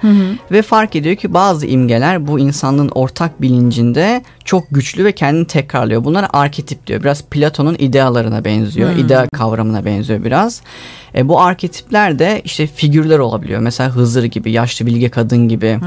Ve 0.51 0.61
fark 0.61 0.95
ediyor 0.95 1.15
ki 1.15 1.33
bazı 1.33 1.65
imgeler 1.67 2.27
bu 2.27 2.39
insanın 2.39 2.89
ortak 2.95 3.41
bilincinde 3.41 4.23
çok 4.45 4.63
güçlü 4.71 5.05
ve 5.05 5.11
kendini 5.11 5.47
tekrarlıyor. 5.47 6.03
Bunlara 6.03 6.27
arketip 6.33 6.87
diyor. 6.87 7.03
Biraz 7.03 7.21
Platon'un 7.21 7.75
idealarına 7.79 8.45
benziyor. 8.45 8.91
İdea 8.95 9.27
kavramına 9.29 9.85
benziyor 9.85 10.23
biraz. 10.23 10.61
E, 11.15 11.27
bu 11.27 11.41
arketipler 11.41 12.19
de 12.19 12.41
işte 12.43 12.67
figürler 12.67 13.19
olabiliyor. 13.19 13.59
Mesela 13.59 13.89
Hızır 13.89 14.23
gibi, 14.23 14.51
yaşlı 14.51 14.85
bilge 14.85 15.09
kadın 15.09 15.47
gibi. 15.47 15.79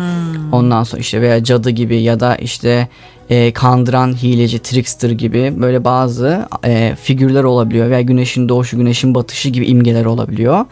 Ondan 0.53 0.85
sonra 0.85 1.01
işte 1.01 1.21
veya 1.21 1.45
cadı 1.45 1.71
gibi 1.71 2.03
ya 2.03 2.21
da 2.21 2.37
işte 2.37 2.89
e, 3.33 3.53
kandıran 3.53 4.17
hileci, 4.23 4.59
trickster 4.59 5.11
gibi 5.11 5.53
böyle 5.57 5.85
bazı 5.85 6.49
e, 6.65 6.97
figürler 7.03 7.45
olabiliyor 7.45 7.91
veya 7.91 8.01
güneşin 8.01 8.49
doğuşu, 8.49 8.77
güneşin 8.77 9.15
batışı 9.15 9.49
gibi 9.49 9.67
imgeler 9.67 10.05
olabiliyor. 10.05 10.67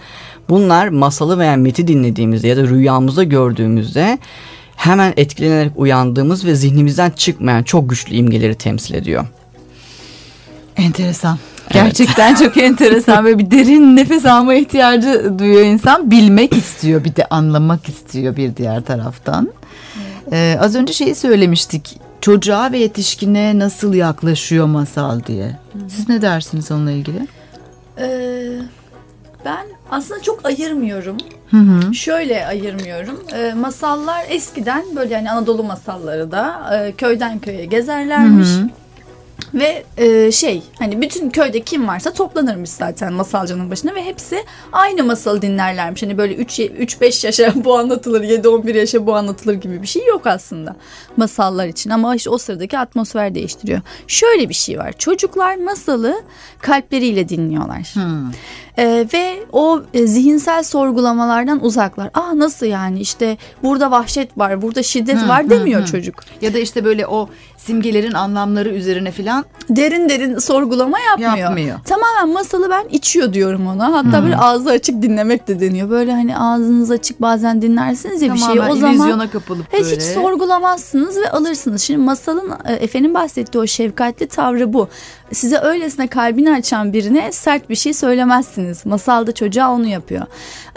Bunlar 0.49 0.89
masalı 0.89 1.39
veya 1.39 1.57
meti 1.57 1.89
dinlediğimizde 1.89 2.49
ya 2.49 2.57
da 2.57 2.63
rüyamızda 2.63 3.25
gördüğümüzde 3.25 4.19
hemen 4.77 5.15
etkilenerek 5.17 5.73
uyandığımız 5.77 6.45
ve 6.45 6.55
zihnimizden 6.55 7.11
çıkmayan 7.11 7.63
çok 7.63 7.91
güçlü 7.91 8.15
imgeleri 8.15 8.55
temsil 8.55 8.95
ediyor. 8.95 9.27
Enteresan. 10.77 11.39
Gerçekten 11.73 12.35
çok 12.35 12.57
enteresan 12.63 13.25
ve 13.25 13.39
bir 13.39 13.51
derin 13.51 13.97
nefes 13.97 14.27
alma 14.27 14.55
ihtiyacı 14.55 15.33
duyuyor 15.39 15.63
insan. 15.63 16.11
Bilmek 16.11 16.53
istiyor 16.53 17.05
bir 17.05 17.17
de 17.17 17.27
anlamak 17.27 17.89
istiyor 17.89 18.37
bir 18.37 18.57
diğer 18.57 18.83
taraftan. 18.83 19.51
Ee, 20.33 20.59
az 20.61 20.77
önce 20.77 20.93
şeyi 20.93 21.15
söylemiştik. 21.15 22.10
Çocuğa 22.21 22.73
ve 22.73 22.79
yetişkine 22.79 23.59
nasıl 23.59 23.95
yaklaşıyor 23.95 24.67
masal 24.67 25.25
diye. 25.27 25.57
Siz 25.89 26.09
ne 26.09 26.23
dersiniz 26.23 26.73
onunla 26.73 26.91
ilgili? 26.91 27.27
Ee, 27.99 28.49
ben 29.45 29.67
aslında 29.91 30.23
çok 30.23 30.47
ayırmıyorum. 30.47 31.17
Hı 31.51 31.57
hı. 31.57 31.95
Şöyle 31.95 32.47
ayırmıyorum. 32.47 33.21
Ee, 33.35 33.55
masallar 33.55 34.25
eskiden 34.29 34.85
böyle 34.97 35.17
hani 35.17 35.31
Anadolu 35.31 35.65
masalları 35.65 36.33
da 36.33 36.71
e, 36.77 36.93
köyden 36.93 37.39
köye 37.39 37.65
gezerlermiş. 37.65 38.49
Ve 39.55 39.85
e, 39.97 40.33
şey 40.33 40.63
hani 40.79 41.01
bütün 41.01 41.31
köyde 41.31 41.61
kim 41.61 41.89
varsa 41.89 42.13
toplanırmış 42.13 42.71
zaten 42.71 43.13
masalcının 43.13 43.71
başına 43.71 43.95
ve 43.95 44.05
hepsi 44.05 44.45
aynı 44.73 45.05
masalı 45.05 45.43
dinlerlermiş. 45.43 46.03
Hani 46.03 46.19
böyle 46.19 46.35
3-5 46.35 47.27
yaşa 47.27 47.53
bu 47.65 47.79
anlatılır 47.79 48.23
7-11 48.23 48.77
yaşa 48.77 49.07
bu 49.07 49.15
anlatılır 49.17 49.55
gibi 49.55 49.83
bir 49.83 49.87
şey 49.87 50.07
yok 50.07 50.27
aslında 50.27 50.77
masallar 51.17 51.67
için. 51.67 51.91
Ama 51.91 52.15
işte 52.15 52.31
o 52.31 52.39
sıradaki 52.39 52.79
atmosfer 52.79 53.35
değiştiriyor. 53.35 53.81
Şöyle 54.07 54.49
bir 54.49 54.55
şey 54.55 54.79
var 54.79 54.93
çocuklar 54.93 55.57
masalı 55.57 56.23
kalpleriyle 56.61 57.29
dinliyorlar. 57.29 57.95
Ee, 58.79 59.07
ve 59.15 59.43
o 59.53 59.83
e, 59.95 60.07
zihinsel 60.07 60.63
sorgulamalardan 60.63 61.65
uzaklar. 61.65 62.11
Ah 62.15 62.33
nasıl 62.33 62.67
yani 62.67 63.01
işte 63.01 63.37
burada 63.63 63.91
vahşet 63.91 64.39
var, 64.39 64.63
burada 64.63 64.83
şiddet 64.83 65.29
var 65.29 65.51
demiyor 65.51 65.87
çocuk. 65.87 66.15
Ya 66.41 66.55
da 66.55 66.59
işte 66.59 66.85
böyle 66.85 67.07
o 67.07 67.29
simgelerin 67.57 68.13
anlamları 68.13 68.69
üzerine 68.69 69.11
falan 69.31 69.45
derin 69.69 70.09
derin 70.09 70.39
sorgulama 70.39 70.99
yapmıyor. 70.99 71.37
Yapmıyor. 71.37 71.79
Tamamen 71.85 72.29
masalı 72.29 72.71
ben 72.71 72.89
içiyor 72.89 73.33
diyorum 73.33 73.67
ona. 73.67 73.93
Hatta 73.93 74.23
böyle 74.23 74.37
ağzı 74.37 74.71
açık 74.71 75.03
dinlemek 75.03 75.49
de 75.49 75.61
deniyor. 75.61 75.91
Böyle 75.91 76.13
hani 76.13 76.39
ağzınız 76.39 76.91
açık 76.91 77.23
bazen 77.23 77.63
dinlersiniz 77.63 78.23
ya 78.23 78.35
bir 78.35 78.39
şeyi. 78.39 78.59
tamamen 78.59 78.71
O 78.71 78.77
zaman 78.77 79.29
kapılıp 79.29 79.67
hiç, 79.73 79.85
böyle. 79.85 79.97
hiç 79.97 80.03
sorgulamazsınız 80.03 81.17
ve 81.17 81.31
alırsınız. 81.31 81.83
Şimdi 81.83 82.01
masalın 82.01 82.53
e, 82.65 82.73
Efe'nin 82.73 83.15
bahsettiği 83.15 83.63
o 83.63 83.67
şefkatli 83.67 84.27
tavrı 84.29 84.73
bu. 84.73 84.89
Size 85.33 85.59
öylesine 85.59 86.07
kalbini 86.07 86.53
açan 86.53 86.93
birine 86.93 87.33
sert 87.33 87.71
bir 87.71 87.75
şey 87.75 87.93
söylemezsiniz. 87.93 88.87
Masalda 88.87 89.33
çocuğa 89.33 89.73
onu 89.73 89.87
yapıyor. 89.87 90.27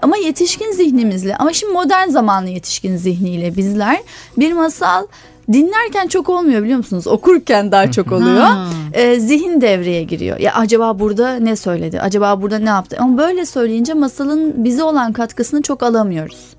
Ama 0.01 0.17
yetişkin 0.17 0.71
zihnimizle 0.71 1.35
ama 1.35 1.53
şimdi 1.53 1.73
modern 1.73 2.09
zamanlı 2.09 2.49
yetişkin 2.49 2.97
zihniyle 2.97 3.57
bizler 3.57 3.99
bir 4.37 4.53
masal 4.53 5.05
dinlerken 5.51 6.07
çok 6.07 6.29
olmuyor 6.29 6.63
biliyor 6.63 6.77
musunuz? 6.77 7.07
Okurken 7.07 7.71
daha 7.71 7.91
çok 7.91 8.11
oluyor. 8.11 8.47
Ee, 8.93 9.19
zihin 9.19 9.61
devreye 9.61 10.03
giriyor. 10.03 10.39
Ya 10.39 10.53
acaba 10.53 10.99
burada 10.99 11.35
ne 11.35 11.55
söyledi? 11.55 12.01
Acaba 12.01 12.41
burada 12.41 12.59
ne 12.59 12.69
yaptı? 12.69 12.97
Ama 12.99 13.17
böyle 13.17 13.45
söyleyince 13.45 13.93
masalın 13.93 14.63
bize 14.63 14.83
olan 14.83 15.13
katkısını 15.13 15.61
çok 15.61 15.83
alamıyoruz. 15.83 16.53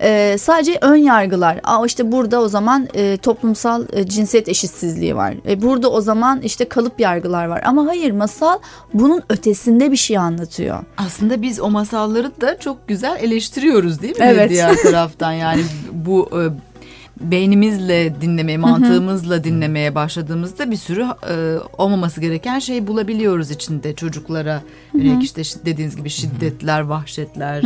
Ee, 0.00 0.36
sadece 0.38 0.78
ön 0.80 0.96
yargılar. 0.96 1.60
Aa 1.64 1.86
işte 1.86 2.12
burada 2.12 2.40
o 2.40 2.48
zaman 2.48 2.88
e, 2.94 3.16
toplumsal 3.16 3.84
e, 3.92 4.06
cinsiyet 4.06 4.48
eşitsizliği 4.48 5.16
var. 5.16 5.34
E, 5.48 5.62
burada 5.62 5.90
o 5.90 6.00
zaman 6.00 6.40
işte 6.40 6.64
kalıp 6.68 7.00
yargılar 7.00 7.46
var. 7.46 7.62
Ama 7.64 7.86
hayır 7.86 8.10
masal 8.10 8.58
bunun 8.94 9.22
ötesinde 9.28 9.92
bir 9.92 9.96
şey 9.96 10.18
anlatıyor. 10.18 10.78
Aslında 10.96 11.42
biz 11.42 11.60
o 11.60 11.70
masalları 11.70 12.40
da 12.40 12.58
çok 12.58 12.88
güzel 12.88 13.16
eleştiriyoruz 13.20 14.02
değil 14.02 14.18
mi? 14.18 14.26
Evet. 14.28 14.50
Diğer 14.50 14.76
taraftan 14.76 15.32
yani 15.32 15.62
bu 15.92 16.28
e, 16.32 16.42
beynimizle 17.20 18.20
dinlemeye, 18.20 18.58
mantığımızla 18.58 19.44
dinlemeye 19.44 19.94
başladığımızda 19.94 20.70
bir 20.70 20.76
sürü 20.76 21.06
e, 21.30 21.34
olmaması 21.78 22.20
gereken 22.20 22.58
şey 22.58 22.86
bulabiliyoruz 22.86 23.50
içinde 23.50 23.94
çocuklara. 23.94 24.62
Yönelik 24.94 25.22
işte 25.22 25.42
şi- 25.42 25.64
dediğiniz 25.66 25.96
gibi 25.96 26.10
şiddetler, 26.10 26.80
vahşetler, 26.80 27.62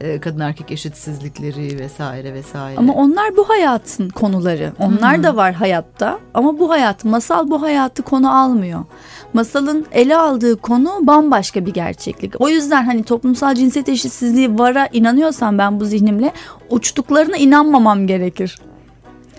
e, 0.00 0.20
kadın 0.20 0.40
erkek 0.40 0.70
eşitsizlikleri 0.70 1.78
vesaire 1.78 2.34
vesaire. 2.34 2.78
Ama 2.78 2.92
onlar 2.94 3.36
bu 3.36 3.48
hayatın 3.48 4.08
konuları. 4.08 4.72
Onlar 4.78 5.22
da 5.22 5.36
var 5.36 5.54
hayatta 5.54 6.18
ama 6.34 6.58
bu 6.58 6.70
hayat 6.70 7.04
masal 7.04 7.50
bu 7.50 7.62
hayatı 7.62 8.02
konu 8.02 8.36
almıyor. 8.38 8.84
Masalın 9.32 9.86
ele 9.92 10.16
aldığı 10.16 10.56
konu 10.56 10.90
bambaşka 11.02 11.66
bir 11.66 11.72
gerçeklik. 11.74 12.40
O 12.40 12.48
yüzden 12.48 12.84
hani 12.84 13.02
toplumsal 13.04 13.54
cinsiyet 13.54 13.88
eşitsizliği 13.88 14.58
vara 14.58 14.88
inanıyorsam 14.92 15.58
ben 15.58 15.80
bu 15.80 15.84
zihnimle 15.84 16.32
uçtuklarına 16.70 17.36
inanmamam 17.36 18.06
gerekir. 18.06 18.58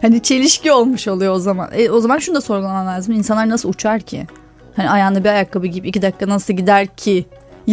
Hani 0.02 0.22
çelişki 0.24 0.72
olmuş 0.72 1.08
oluyor 1.08 1.34
o 1.34 1.40
zaman. 1.40 1.70
E, 1.74 1.90
o 1.90 2.00
zaman 2.00 2.18
şunu 2.18 2.36
da 2.36 2.42
sorgulaman 2.42 2.88
lazım. 2.88 3.16
İnsanlar 3.16 3.50
nasıl 3.50 3.70
uçar 3.70 4.00
ki? 4.00 4.28
Hani 4.76 4.90
ayağında 4.90 5.24
bir 5.24 5.30
ayakkabı 5.30 5.68
gibi 5.68 5.88
iki 5.88 6.02
dakika 6.02 6.28
nasıl 6.30 6.54
gider 6.54 6.88
ki? 6.88 7.26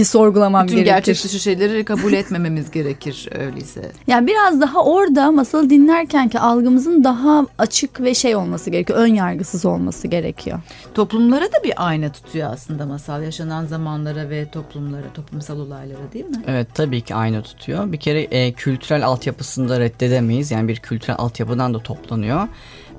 Sorgulamam 0.05 0.65
Bütün 0.67 0.77
gerekir. 0.77 0.91
gerçek 0.93 1.25
dışı 1.25 1.39
şeyleri 1.39 1.85
kabul 1.85 2.13
etmememiz 2.13 2.71
gerekir 2.71 3.29
öyleyse. 3.39 3.93
Yani 4.07 4.27
biraz 4.27 4.61
daha 4.61 4.85
orada 4.85 5.31
masalı 5.31 5.71
dinlerken 5.71 6.29
ki 6.29 6.41
algımızın 6.41 7.05
daha 7.05 7.47
açık 7.59 8.01
ve 8.01 8.15
şey 8.15 8.37
olması 8.37 8.71
gerekiyor. 8.71 8.99
Ön 8.99 9.15
yargısız 9.15 9.65
olması 9.65 10.09
gerekiyor. 10.09 10.61
Toplumlara 10.95 11.45
da 11.45 11.65
bir 11.65 11.87
ayna 11.87 12.13
tutuyor 12.13 12.53
aslında 12.53 12.87
masal 12.87 13.23
yaşanan 13.23 13.67
zamanlara 13.67 14.31
ve 14.31 14.51
toplumlara, 14.51 15.13
toplumsal 15.15 15.59
olaylara 15.61 16.13
değil 16.13 16.25
mi? 16.25 16.43
Evet 16.47 16.67
tabii 16.75 17.01
ki 17.01 17.15
aynı 17.15 17.43
tutuyor. 17.43 17.93
Bir 17.93 17.99
kere 17.99 18.23
e, 18.23 18.53
kültürel 18.53 19.07
altyapısını 19.07 19.69
da 19.69 19.81
reddedemeyiz. 19.81 20.51
Yani 20.51 20.69
bir 20.69 20.77
kültürel 20.77 21.17
altyapıdan 21.19 21.75
da 21.75 21.79
toplanıyor. 21.79 22.49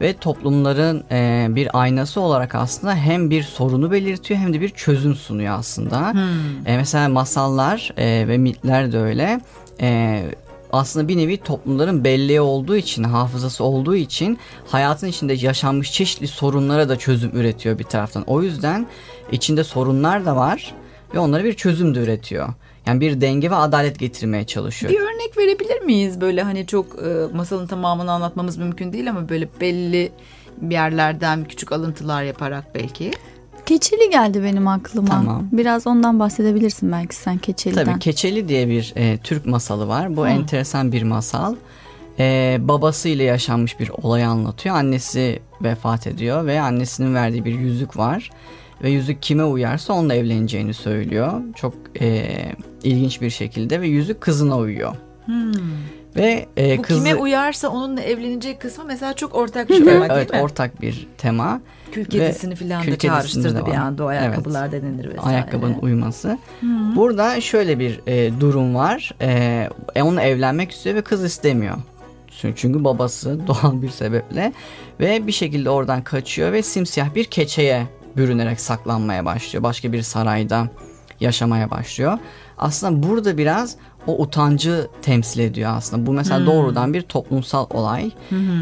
Ve 0.01 0.13
toplumların 0.13 1.03
e, 1.11 1.47
bir 1.49 1.79
aynası 1.81 2.21
olarak 2.21 2.55
aslında 2.55 2.95
hem 2.95 3.29
bir 3.29 3.43
sorunu 3.43 3.91
belirtiyor 3.91 4.39
hem 4.39 4.53
de 4.53 4.61
bir 4.61 4.69
çözüm 4.69 5.15
sunuyor 5.15 5.55
aslında. 5.59 6.13
E, 6.65 6.77
mesela 6.77 7.09
masallar 7.09 7.93
e, 7.97 8.27
ve 8.27 8.37
mitler 8.37 8.91
de 8.91 8.99
öyle. 8.99 9.41
E, 9.81 10.23
aslında 10.71 11.07
bir 11.07 11.17
nevi 11.17 11.37
toplumların 11.37 12.03
belleği 12.03 12.41
olduğu 12.41 12.75
için, 12.75 13.03
hafızası 13.03 13.63
olduğu 13.63 13.95
için 13.95 14.37
hayatın 14.67 15.07
içinde 15.07 15.33
yaşanmış 15.33 15.91
çeşitli 15.91 16.27
sorunlara 16.27 16.89
da 16.89 16.97
çözüm 16.97 17.31
üretiyor 17.33 17.79
bir 17.79 17.83
taraftan. 17.83 18.23
O 18.27 18.41
yüzden 18.41 18.87
içinde 19.31 19.63
sorunlar 19.63 20.25
da 20.25 20.35
var 20.35 20.73
ve 21.13 21.19
onlara 21.19 21.43
bir 21.43 21.53
çözüm 21.53 21.95
de 21.95 21.99
üretiyor. 21.99 22.49
Yani 22.87 23.01
bir 23.01 23.21
denge 23.21 23.51
ve 23.51 23.55
adalet 23.55 23.99
getirmeye 23.99 24.43
çalışıyor. 24.45 24.93
Bir 24.93 24.99
örnek 24.99 25.37
verebilir 25.37 25.81
miyiz? 25.81 26.21
Böyle 26.21 26.43
hani 26.43 26.67
çok 26.67 26.85
e, 26.85 27.35
masalın 27.35 27.67
tamamını 27.67 28.11
anlatmamız 28.11 28.57
mümkün 28.57 28.93
değil 28.93 29.09
ama 29.09 29.29
böyle 29.29 29.49
belli 29.61 30.11
bir 30.61 30.75
yerlerden 30.75 31.43
küçük 31.43 31.71
alıntılar 31.71 32.23
yaparak 32.23 32.75
belki. 32.75 33.11
Keçeli 33.65 34.09
geldi 34.09 34.43
benim 34.43 34.67
aklıma. 34.67 35.07
Tamam. 35.07 35.47
Biraz 35.51 35.87
ondan 35.87 36.19
bahsedebilirsin 36.19 36.91
belki 36.91 37.15
sen 37.15 37.37
Keçeli'den. 37.37 37.85
Tabii 37.85 37.99
Keçeli 37.99 38.47
diye 38.47 38.67
bir 38.67 38.93
e, 38.95 39.17
Türk 39.17 39.45
masalı 39.45 39.87
var. 39.87 40.15
Bu 40.15 40.27
enteresan 40.27 40.91
bir 40.91 41.03
masal. 41.03 41.55
E, 42.19 42.57
babasıyla 42.59 43.25
yaşanmış 43.25 43.79
bir 43.79 43.89
olayı 43.89 44.27
anlatıyor. 44.27 44.75
Annesi 44.75 45.39
vefat 45.61 46.07
ediyor 46.07 46.45
ve 46.45 46.61
annesinin 46.61 47.15
verdiği 47.15 47.45
bir 47.45 47.59
yüzük 47.59 47.97
var. 47.97 48.29
Ve 48.83 48.89
yüzük 48.89 49.21
kime 49.21 49.43
uyarsa 49.43 49.93
onunla 49.93 50.13
evleneceğini 50.13 50.73
söylüyor. 50.73 51.41
Çok 51.55 51.73
e, 52.01 52.25
ilginç 52.83 53.21
bir 53.21 53.29
şekilde 53.29 53.81
ve 53.81 53.87
yüzük 53.87 54.21
kızına 54.21 54.57
uyuyor. 54.57 54.95
Ve 56.15 56.45
e, 56.57 56.71
Hmm. 56.71 56.77
Bu 56.77 56.81
kızı... 56.81 57.03
kime 57.03 57.15
uyarsa 57.15 57.69
onunla 57.69 58.01
evlenecek 58.01 58.61
kısmı 58.61 58.83
mesela 58.87 59.13
çok 59.13 59.35
ortak 59.35 59.69
bir 59.69 59.85
şey 59.85 59.93
Evet 59.95 60.09
değil 60.09 60.29
mi? 60.33 60.41
ortak 60.41 60.81
bir 60.81 61.07
tema. 61.17 61.61
Kül 61.91 62.05
kedisini 62.05 62.55
filan 62.55 62.87
da 62.87 62.97
çağrıştırdı 62.97 63.65
bir 63.65 63.71
anda 63.71 64.03
o 64.05 64.11
Evet. 64.11 64.21
ayakkabılar 64.21 64.71
denenir 64.71 65.05
vesaire. 65.09 65.21
ayakkabının 65.21 65.77
uyması. 65.81 66.37
Burada 66.95 67.41
şöyle 67.41 67.79
bir 67.79 68.01
e, 68.07 68.39
durum 68.39 68.75
var. 68.75 69.11
E, 69.21 69.69
e, 69.95 70.01
onunla 70.01 70.21
evlenmek 70.21 70.71
istiyor 70.71 70.95
ve 70.95 71.01
kız 71.01 71.23
istemiyor. 71.23 71.75
Çünkü 72.55 72.83
babası 72.83 73.39
doğal 73.47 73.81
bir 73.81 73.89
sebeple 73.89 74.53
ve 74.99 75.27
bir 75.27 75.31
şekilde 75.31 75.69
oradan 75.69 76.03
kaçıyor 76.03 76.51
ve 76.51 76.61
simsiyah 76.63 77.15
bir 77.15 77.25
keçeye 77.25 77.83
bürünerek 78.17 78.61
saklanmaya 78.61 79.25
başlıyor. 79.25 79.63
Başka 79.63 79.93
bir 79.93 80.01
sarayda 80.01 80.67
yaşamaya 81.19 81.71
başlıyor. 81.71 82.17
Aslında 82.57 83.07
burada 83.07 83.37
biraz 83.37 83.75
o 84.07 84.21
utancı 84.21 84.87
temsil 85.01 85.39
ediyor 85.39 85.71
aslında. 85.75 86.05
Bu 86.05 86.13
mesela 86.13 86.45
doğrudan 86.45 86.93
bir 86.93 87.01
toplumsal 87.01 87.65
olay. 87.69 88.11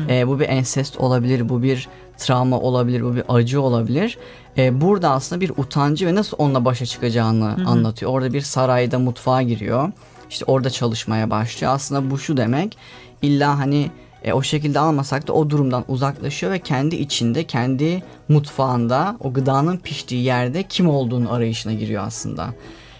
E, 0.09 0.27
bu 0.27 0.39
bir 0.39 0.49
ensest 0.49 0.97
olabilir, 0.97 1.49
bu 1.49 1.63
bir 1.63 1.87
travma 2.17 2.59
olabilir, 2.59 3.03
bu 3.03 3.15
bir 3.15 3.23
acı 3.29 3.61
olabilir. 3.61 4.17
E, 4.57 4.81
burada 4.81 5.09
aslında 5.09 5.41
bir 5.41 5.51
utancı 5.57 6.07
ve 6.07 6.15
nasıl 6.15 6.37
onunla 6.39 6.65
başa 6.65 6.85
çıkacağını 6.85 7.55
anlatıyor. 7.67 8.11
Orada 8.11 8.33
bir 8.33 8.41
sarayda 8.41 8.99
mutfağa 8.99 9.41
giriyor. 9.41 9.91
İşte 10.29 10.45
orada 10.47 10.69
çalışmaya 10.69 11.29
başlıyor. 11.29 11.73
Aslında 11.73 12.11
bu 12.11 12.17
şu 12.17 12.37
demek. 12.37 12.77
İlla 13.21 13.59
hani 13.59 13.91
e, 14.25 14.33
o 14.33 14.41
şekilde 14.41 14.79
almasak 14.79 15.27
da 15.27 15.33
o 15.33 15.49
durumdan 15.49 15.83
uzaklaşıyor 15.87 16.51
ve 16.51 16.59
kendi 16.59 16.95
içinde, 16.95 17.43
kendi 17.43 18.03
mutfağında, 18.29 19.17
o 19.23 19.33
gıdanın 19.33 19.77
piştiği 19.77 20.23
yerde 20.23 20.63
kim 20.63 20.89
olduğunu 20.89 21.33
arayışına 21.33 21.73
giriyor 21.73 22.03
aslında. 22.03 22.47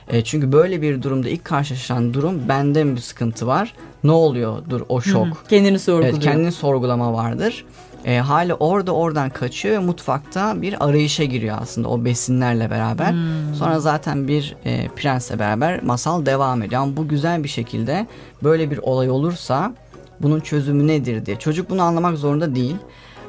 E, 0.08 0.24
çünkü 0.24 0.52
böyle 0.52 0.82
bir 0.82 1.02
durumda 1.02 1.30
ilk 1.30 1.46
karşılaşılan 1.46 2.14
durum 2.14 2.50
bende 2.50 2.84
mi 2.84 2.96
bir 2.96 3.02
sıkıntı 3.02 3.48
var? 3.48 3.74
Ne 4.04 4.12
oluyor? 4.12 4.58
Dur 4.70 4.82
o 4.90 5.02
şok. 5.02 5.46
Kendini 5.50 5.80
sorguluyor. 5.80 6.14
Evet, 6.14 6.24
kendini 6.24 6.52
sorgulama 6.52 7.14
vardır. 7.14 7.66
E, 8.06 8.18
hali 8.18 8.54
orada 8.54 8.92
oradan 8.92 9.30
kaçıyor 9.30 9.76
ve 9.76 9.80
mutfakta 9.80 10.62
bir 10.62 10.86
arayışa 10.86 11.24
giriyor 11.24 11.58
aslında 11.62 11.90
o 11.90 12.06
besinlerle 12.06 12.70
beraber. 12.72 13.16
Sonra 13.60 13.80
zaten 13.80 14.28
bir 14.28 14.56
e, 14.66 14.88
prensle 14.88 15.40
beraber 15.40 15.84
masal 15.84 16.26
devam 16.26 16.64
ediyor. 16.64 16.82
Ama 16.82 16.98
bu 16.98 17.08
güzel 17.08 17.44
bir 17.44 17.50
şekilde 17.50 18.08
böyle 18.44 18.72
bir 18.72 18.78
olay 18.78 19.10
olursa 19.10 19.74
bunun 20.22 20.40
çözümü 20.40 20.88
nedir 20.88 21.26
diye. 21.26 21.40
Çocuk 21.40 21.70
bunu 21.70 21.82
anlamak 21.82 22.18
zorunda 22.18 22.56
değil. 22.56 22.76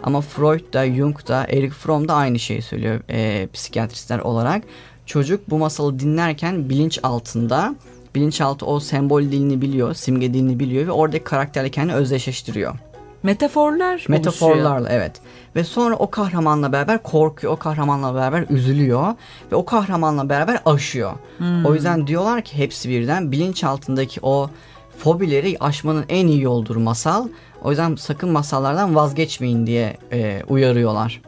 Ama 0.02 0.20
Freud 0.20 0.74
da 0.74 0.86
Jung 0.86 1.28
da 1.28 1.44
Erich 1.44 1.74
Fromm 1.74 2.08
da 2.08 2.14
aynı 2.14 2.38
şeyi 2.38 2.62
söylüyor 2.62 3.00
e, 3.10 3.48
psikiyatristler 3.52 4.18
olarak. 4.18 4.62
Çocuk 5.06 5.50
bu 5.50 5.58
masalı 5.58 5.98
dinlerken 5.98 6.68
bilinç 6.68 6.98
altında 7.02 7.74
bilinçaltı 8.14 8.66
o 8.66 8.80
sembol 8.80 9.22
dilini 9.22 9.62
biliyor, 9.62 9.94
simge 9.94 10.34
dilini 10.34 10.58
biliyor 10.58 10.86
ve 10.86 10.90
oradaki 10.90 11.24
karakterle 11.24 11.70
kendini 11.70 11.94
özdeşleştiriyor. 11.94 12.74
Metaforlar 13.22 13.92
oluşuyor. 13.92 14.18
Metaforlarla 14.18 14.88
evet. 14.90 15.20
Ve 15.56 15.64
sonra 15.64 15.96
o 15.96 16.10
kahramanla 16.10 16.72
beraber 16.72 17.02
korkuyor, 17.02 17.52
o 17.52 17.56
kahramanla 17.56 18.14
beraber 18.14 18.44
üzülüyor 18.50 19.14
ve 19.52 19.56
o 19.56 19.64
kahramanla 19.64 20.28
beraber 20.28 20.60
aşıyor. 20.64 21.12
O 21.64 21.74
yüzden 21.74 22.06
diyorlar 22.06 22.42
ki 22.42 22.58
hepsi 22.58 22.88
birden 22.88 23.32
bilinç 23.32 23.64
altındaki 23.64 24.20
o 24.22 24.50
fobileri 24.98 25.56
aşmanın 25.60 26.04
en 26.08 26.26
iyi 26.26 26.42
yoldur 26.42 26.76
masal. 26.76 27.28
O 27.62 27.70
yüzden 27.70 27.96
sakın 27.96 28.30
masallardan 28.30 28.94
vazgeçmeyin 28.94 29.66
diye 29.66 29.96
e, 30.12 30.42
uyarıyorlar. 30.48 31.20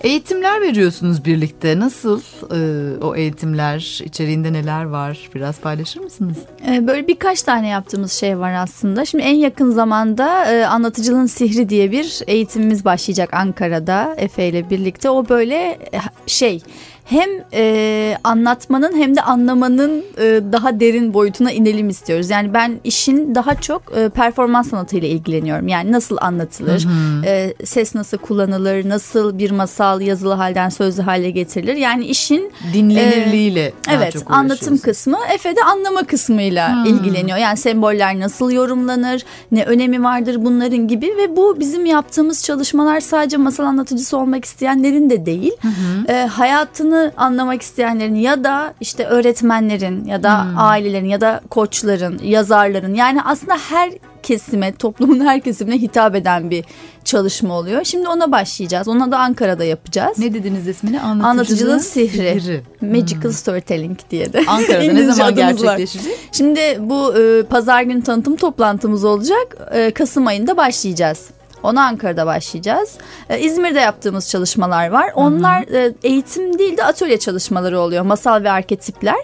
Eğitimler 0.00 0.60
veriyorsunuz 0.60 1.24
birlikte. 1.24 1.78
Nasıl 1.78 2.20
e, 2.50 2.58
o 3.04 3.16
eğitimler? 3.16 4.00
içeriğinde 4.04 4.52
neler 4.52 4.84
var? 4.84 5.30
Biraz 5.34 5.60
paylaşır 5.60 6.00
mısınız? 6.00 6.36
Ee, 6.68 6.86
böyle 6.86 7.08
birkaç 7.08 7.42
tane 7.42 7.68
yaptığımız 7.68 8.12
şey 8.12 8.38
var 8.38 8.52
aslında. 8.52 9.04
Şimdi 9.04 9.24
en 9.24 9.34
yakın 9.34 9.70
zamanda 9.70 10.44
e, 10.52 10.66
Anlatıcılığın 10.66 11.26
Sihri 11.26 11.68
diye 11.68 11.92
bir 11.92 12.20
eğitimimiz 12.26 12.84
başlayacak 12.84 13.34
Ankara'da 13.34 14.14
Efe 14.18 14.48
ile 14.48 14.70
birlikte. 14.70 15.10
O 15.10 15.28
böyle 15.28 15.78
e, 15.92 15.98
şey 16.26 16.62
hem 17.06 17.28
e, 17.52 18.18
anlatmanın 18.24 18.96
hem 18.96 19.16
de 19.16 19.22
anlamanın 19.22 20.04
e, 20.18 20.40
daha 20.52 20.80
derin 20.80 21.14
boyutuna 21.14 21.52
inelim 21.52 21.88
istiyoruz. 21.88 22.30
Yani 22.30 22.54
ben 22.54 22.80
işin 22.84 23.34
daha 23.34 23.54
çok 23.54 23.82
e, 23.96 24.08
performans 24.08 24.70
sanatıyla 24.70 25.08
ilgileniyorum. 25.08 25.68
Yani 25.68 25.92
nasıl 25.92 26.16
anlatılır, 26.20 26.84
hı 26.84 26.88
hı. 26.88 27.26
E, 27.26 27.54
ses 27.64 27.94
nasıl 27.94 28.18
kullanılır, 28.18 28.88
nasıl 28.88 29.38
bir 29.38 29.50
masal 29.50 30.00
yazılı 30.00 30.32
halden 30.32 30.68
sözlü 30.68 31.02
hale 31.02 31.30
getirilir. 31.30 31.74
Yani 31.74 32.04
işin 32.04 32.52
dinlenirliğiyle 32.72 33.64
e, 33.64 33.72
evet 33.90 34.12
çok 34.12 34.30
anlatım 34.30 34.78
kısmı, 34.78 35.18
Efe 35.34 35.56
de 35.56 35.64
anlama 35.64 36.02
kısmıyla 36.02 36.74
hmm. 36.74 36.84
ilgileniyor. 36.84 37.38
Yani 37.38 37.56
semboller 37.56 38.20
nasıl 38.20 38.50
yorumlanır, 38.50 39.24
ne 39.52 39.64
önemi 39.64 40.02
vardır 40.02 40.44
bunların 40.44 40.88
gibi 40.88 41.06
ve 41.06 41.36
bu 41.36 41.60
bizim 41.60 41.86
yaptığımız 41.86 42.44
çalışmalar 42.44 43.00
sadece 43.00 43.36
masal 43.36 43.64
anlatıcısı 43.64 44.18
olmak 44.18 44.44
isteyenlerin 44.44 45.10
de 45.10 45.26
değil. 45.26 45.52
Hı 45.62 45.68
hı. 45.68 46.12
E, 46.12 46.26
hayatını 46.26 46.95
alanı 46.96 47.12
anlamak 47.16 47.62
isteyenlerin 47.62 48.14
ya 48.14 48.44
da 48.44 48.74
işte 48.80 49.04
öğretmenlerin 49.04 50.04
ya 50.04 50.22
da 50.22 50.44
hmm. 50.44 50.58
ailelerin 50.58 51.08
ya 51.08 51.20
da 51.20 51.40
koçların, 51.50 52.18
yazarların 52.18 52.94
yani 52.94 53.22
aslında 53.22 53.58
her 53.58 53.90
kesime, 54.22 54.72
toplumun 54.72 55.20
her 55.20 55.40
kesimine 55.40 55.78
hitap 55.78 56.14
eden 56.14 56.50
bir 56.50 56.64
çalışma 57.04 57.54
oluyor. 57.54 57.84
Şimdi 57.84 58.08
ona 58.08 58.32
başlayacağız. 58.32 58.88
Ona 58.88 59.10
da 59.10 59.18
Ankara'da 59.18 59.64
yapacağız. 59.64 60.18
Ne 60.18 60.34
dediniz 60.34 60.68
ismini? 60.68 61.00
Anlatıcılığın, 61.00 61.30
Anlatıcılığın 61.30 61.78
sihri. 61.78 62.40
sihri. 62.40 62.62
Magical 62.80 63.22
hmm. 63.22 63.32
Storytelling 63.32 63.98
diye 64.10 64.32
de. 64.32 64.44
Ankara'da 64.46 64.92
ne 64.92 65.12
zaman 65.12 65.34
gerçekleşecek? 65.34 66.12
Var. 66.12 66.18
Şimdi 66.32 66.60
bu 66.80 67.18
e, 67.18 67.42
pazar 67.42 67.82
günü 67.82 68.02
tanıtım 68.02 68.36
toplantımız 68.36 69.04
olacak. 69.04 69.56
E, 69.72 69.90
Kasım 69.90 70.26
ayında 70.26 70.56
başlayacağız. 70.56 71.26
Ona 71.62 71.84
Ankara'da 71.84 72.26
başlayacağız. 72.26 72.94
Ee, 73.30 73.40
İzmir'de 73.40 73.80
yaptığımız 73.80 74.30
çalışmalar 74.30 74.88
var. 74.88 75.10
Onlar 75.14 75.66
hı 75.66 75.70
hı. 75.70 75.76
E, 75.76 75.92
eğitim 76.02 76.58
değil 76.58 76.76
de 76.76 76.84
atölye 76.84 77.18
çalışmaları 77.18 77.80
oluyor. 77.80 78.04
Masal 78.04 78.42
ve 78.44 78.50
arketipler. 78.50 79.16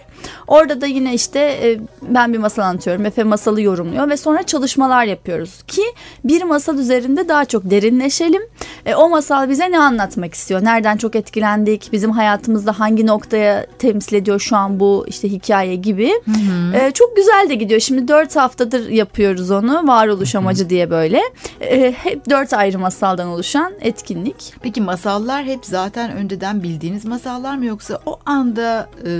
Orada 0.47 0.81
da 0.81 0.85
yine 0.85 1.13
işte 1.13 1.39
e, 1.39 1.79
ben 2.01 2.33
bir 2.33 2.37
masal 2.37 2.63
anlatıyorum. 2.63 3.05
Efe 3.05 3.23
masalı 3.23 3.61
yorumluyor 3.61 4.09
ve 4.09 4.17
sonra 4.17 4.43
çalışmalar 4.43 5.05
yapıyoruz 5.05 5.63
ki 5.63 5.83
bir 6.23 6.43
masal 6.43 6.77
üzerinde 6.77 7.27
daha 7.27 7.45
çok 7.45 7.69
derinleşelim. 7.69 8.41
E, 8.85 8.95
o 8.95 9.09
masal 9.09 9.49
bize 9.49 9.71
ne 9.71 9.79
anlatmak 9.79 10.33
istiyor? 10.33 10.63
Nereden 10.63 10.97
çok 10.97 11.15
etkilendik? 11.15 11.89
Bizim 11.91 12.11
hayatımızda 12.11 12.79
hangi 12.79 13.07
noktaya 13.07 13.65
temsil 13.79 14.15
ediyor 14.15 14.39
şu 14.39 14.55
an 14.55 14.79
bu 14.79 15.05
işte 15.07 15.29
hikaye 15.29 15.75
gibi. 15.75 16.11
Hı 16.25 16.31
hı. 16.31 16.77
E, 16.77 16.91
çok 16.91 17.15
güzel 17.15 17.49
de 17.49 17.55
gidiyor. 17.55 17.79
Şimdi 17.79 18.07
dört 18.07 18.35
haftadır 18.35 18.89
yapıyoruz 18.89 19.51
onu. 19.51 19.87
Varoluş 19.87 20.35
amacı 20.35 20.69
diye 20.69 20.89
böyle. 20.89 21.21
E, 21.61 21.91
hep 21.91 22.29
dört 22.29 22.53
ayrı 22.53 22.79
masaldan 22.79 23.27
oluşan 23.27 23.73
etkinlik. 23.81 24.53
Peki 24.61 24.81
masallar 24.81 25.45
hep 25.45 25.65
zaten 25.65 26.11
önceden 26.11 26.63
bildiğiniz 26.63 27.05
masallar 27.05 27.57
mı 27.57 27.65
yoksa 27.65 27.99
o 28.05 28.19
anda 28.25 28.89
e, 29.05 29.11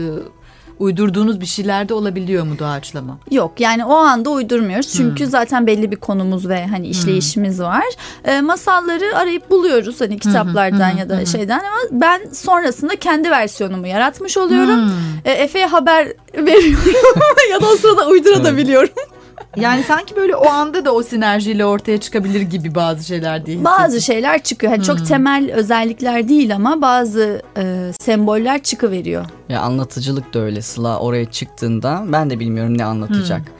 uydurduğunuz 0.84 1.42
bir 1.42 1.46
şeyler 1.46 1.90
de 1.90 1.94
olabiliyor 1.94 2.44
mu 2.44 2.60
doğaçlama? 2.60 3.18
Yok 3.32 3.60
yani 3.60 3.86
o 3.86 3.96
anda 3.96 4.30
uydurmuyoruz. 4.30 4.94
Çünkü 4.94 5.24
hmm. 5.24 5.32
zaten 5.32 5.68
belli 5.68 5.92
bir 5.92 5.96
konumuz 5.96 6.50
ve 6.50 6.68
hani 6.68 6.88
işleyişimiz 6.88 7.58
hmm. 7.58 7.66
var. 7.66 7.84
E, 8.26 8.42
masalları 8.42 9.18
arayıp 9.18 9.50
buluyoruz 9.50 10.02
hani 10.02 10.20
kitaplardan 10.20 10.92
hmm. 10.92 10.98
ya 10.98 11.10
da 11.10 11.18
hmm. 11.18 11.28
şeyden 11.28 11.60
ama 11.60 12.02
ben 12.02 12.22
sonrasında 12.32 12.96
kendi 12.96 13.32
versiyonumu 13.32 13.88
yaratmış 13.88 14.38
oluyorum. 14.38 14.80
Hmm. 14.86 14.92
E, 15.26 15.32
Efe'ye 15.32 15.66
haber 15.66 16.08
veriyorum 16.38 17.22
ya 17.52 17.62
da 17.62 17.66
o 17.66 17.76
sırada 17.76 18.08
uydurabiliyorum. 18.08 19.13
Yani 19.56 19.84
sanki 19.84 20.16
böyle 20.16 20.36
o 20.36 20.50
anda 20.50 20.86
da 20.86 20.94
o 20.94 21.04
sinerjiyle 21.04 21.66
ortaya 21.66 21.98
çıkabilir 21.98 22.42
gibi 22.42 22.76
bazı 22.76 23.04
şeyler 23.04 23.46
değil. 23.46 23.64
Bazı 23.64 24.02
şeyler 24.02 24.44
çıkıyor. 24.44 24.72
Yani 24.72 24.88
hmm. 24.88 24.96
Çok 24.96 25.08
temel 25.08 25.52
özellikler 25.54 26.28
değil 26.28 26.56
ama 26.56 26.82
bazı 26.82 27.42
e, 27.58 27.92
semboller 28.00 28.64
çıkıveriyor. 28.64 29.26
Ya 29.50 29.62
anlatıcılık 29.62 30.34
da 30.34 30.40
öyle. 30.40 30.62
Sıla 30.62 31.00
oraya 31.00 31.26
çıktığında 31.26 32.04
ben 32.08 32.30
de 32.30 32.40
bilmiyorum 32.40 32.78
ne 32.78 32.86
anlatacak. 32.86 33.42
Hmm. 33.42 33.54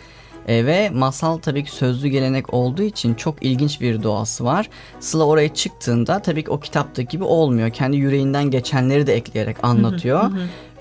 E, 0.48 0.66
ve 0.66 0.90
masal 0.90 1.38
tabii 1.38 1.64
ki 1.64 1.72
sözlü 1.72 2.08
gelenek 2.08 2.54
olduğu 2.54 2.84
için 2.84 3.14
çok 3.14 3.44
ilginç 3.44 3.82
bir 3.82 4.04
doğası 4.04 4.46
var. 4.46 4.70
Sıla 5.00 5.26
oraya 5.26 5.54
çıktığında 5.54 6.20
tabii 6.20 6.44
ki 6.44 6.52
o 6.52 6.60
kitaptaki 6.60 7.08
gibi 7.08 7.24
olmuyor. 7.24 7.70
Kendi 7.70 7.98
yüreğinden 7.98 8.52
geçenleri 8.52 9.08
de 9.08 9.16
ekleyerek 9.16 9.58
anlatıyor. 9.64 10.32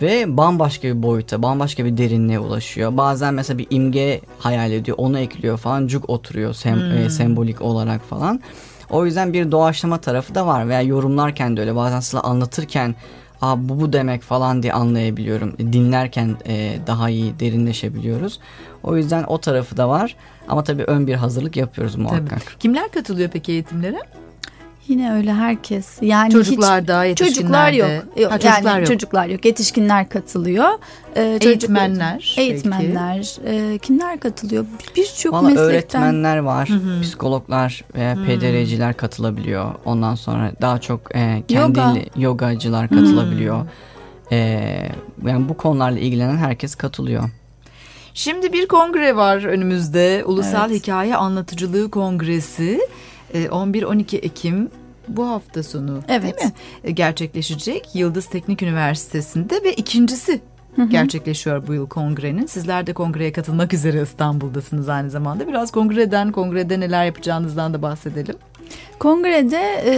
Ve 0.03 0.37
bambaşka 0.37 0.89
bir 0.89 1.03
boyuta, 1.03 1.43
bambaşka 1.43 1.85
bir 1.85 1.97
derinliğe 1.97 2.39
ulaşıyor. 2.39 2.97
Bazen 2.97 3.35
mesela 3.35 3.59
bir 3.59 3.67
imge 3.71 4.21
hayal 4.39 4.73
ediyor, 4.73 4.99
onu 5.01 5.19
ekliyor 5.19 5.59
falan. 5.59 5.87
Cuk 5.87 6.11
oturuyor 6.11 6.55
sem 6.55 6.93
e, 6.93 7.11
sembolik 7.11 7.63
olarak 7.63 8.03
falan. 8.05 8.41
O 8.91 9.07
yüzden 9.07 9.33
bir 9.33 9.53
doğaçlama 9.53 9.99
tarafı 9.99 10.35
da 10.35 10.47
var 10.47 10.69
veya 10.69 10.83
yorumlarken 10.83 11.57
de 11.57 11.61
öyle. 11.61 11.77
Bazen 11.77 12.01
Sıla 12.01 12.23
anlatırken 12.23 12.95
Aa, 13.43 13.69
bu 13.69 13.81
bu 13.81 13.93
demek 13.93 14.23
falan 14.23 14.63
diye 14.63 14.73
anlayabiliyorum. 14.73 15.59
Dinlerken 15.59 16.37
e, 16.47 16.79
daha 16.87 17.11
iyi 17.11 17.41
derinleşebiliyoruz. 17.41 18.41
O 18.83 18.97
yüzden 18.97 19.25
o 19.25 19.39
tarafı 19.39 19.77
da 19.77 19.89
var. 19.89 20.17
Ama 20.49 20.65
tabii 20.65 20.85
ön 20.85 21.07
bir 21.07 21.15
hazırlık 21.15 21.57
yapıyoruz 21.57 21.97
muhakkak. 21.97 22.29
Tabii. 22.29 22.59
Kimler 22.59 22.91
katılıyor 22.91 23.31
peki 23.33 23.53
eğitimlere? 23.53 23.99
Yine 24.89 25.13
öyle 25.13 25.33
herkes. 25.35 25.89
Yani 26.01 26.33
çocuklar 26.33 26.89
da 26.89 27.05
yetişkinler 27.05 27.35
Çocuklar 27.35 27.73
yok. 27.73 28.19
yok. 28.19 28.33
Ha, 28.33 28.39
çocuklar 28.39 28.71
yani 28.71 28.79
yok. 28.79 28.87
çocuklar 28.87 29.27
yok. 29.27 29.45
Yetişkinler 29.45 30.09
katılıyor. 30.09 30.69
Ee, 31.17 31.39
eğitmenler. 31.41 32.35
Eğitmenler. 32.39 33.37
E, 33.47 33.79
kimler 33.79 34.21
katılıyor? 34.21 34.67
Birçok 34.97 35.43
meslekten. 35.43 35.65
öğretmenler 35.65 36.37
var. 36.39 36.69
Hı-hı. 36.69 37.01
Psikologlar 37.03 37.85
veya 37.95 38.17
Hı-hı. 38.17 38.25
PDR'ciler 38.25 38.97
katılabiliyor. 38.97 39.75
Ondan 39.85 40.15
sonra 40.15 40.53
daha 40.61 40.81
çok 40.81 41.17
e, 41.17 41.43
kendi 41.49 41.79
Yoga. 41.79 41.95
yogacılar 42.17 42.89
katılabiliyor. 42.89 43.67
E, 44.33 44.37
yani 45.27 45.49
bu 45.49 45.57
konularla 45.57 45.99
ilgilenen 45.99 46.37
herkes 46.37 46.75
katılıyor. 46.75 47.31
Şimdi 48.15 48.53
bir 48.53 48.69
kongre 48.69 49.17
var 49.17 49.45
önümüzde. 49.45 50.23
Ulusal 50.27 50.71
evet. 50.71 50.83
Hikaye 50.83 51.17
Anlatıcılığı 51.17 51.91
Kongresi. 51.91 52.81
11-12 53.35 54.17
Ekim 54.17 54.71
bu 55.09 55.29
hafta 55.29 55.63
sonu 55.63 56.01
evet. 56.09 56.23
değil 56.23 56.47
mi? 56.47 56.53
E, 56.85 56.91
gerçekleşecek 56.91 57.95
Yıldız 57.95 58.27
Teknik 58.27 58.63
Üniversitesi'nde 58.63 59.65
ve 59.65 59.73
ikincisi 59.73 60.41
Hı 60.77 60.83
hı. 60.83 60.87
gerçekleşiyor 60.87 61.67
bu 61.67 61.75
yıl 61.75 61.89
kongrenin. 61.89 62.47
Sizler 62.47 62.87
de 62.87 62.93
kongreye 62.93 63.33
katılmak 63.33 63.75
üzere 63.75 64.03
İstanbul'dasınız 64.03 64.89
aynı 64.89 65.11
zamanda. 65.11 65.49
Biraz 65.49 65.71
kongreden, 65.71 66.33
kongrede 66.33 66.81
neler 66.81 67.05
yapacağınızdan 67.05 67.75
da 67.75 67.83
bahsedelim. 67.83 68.37
Kongrede 68.99 69.83
e, 69.87 69.95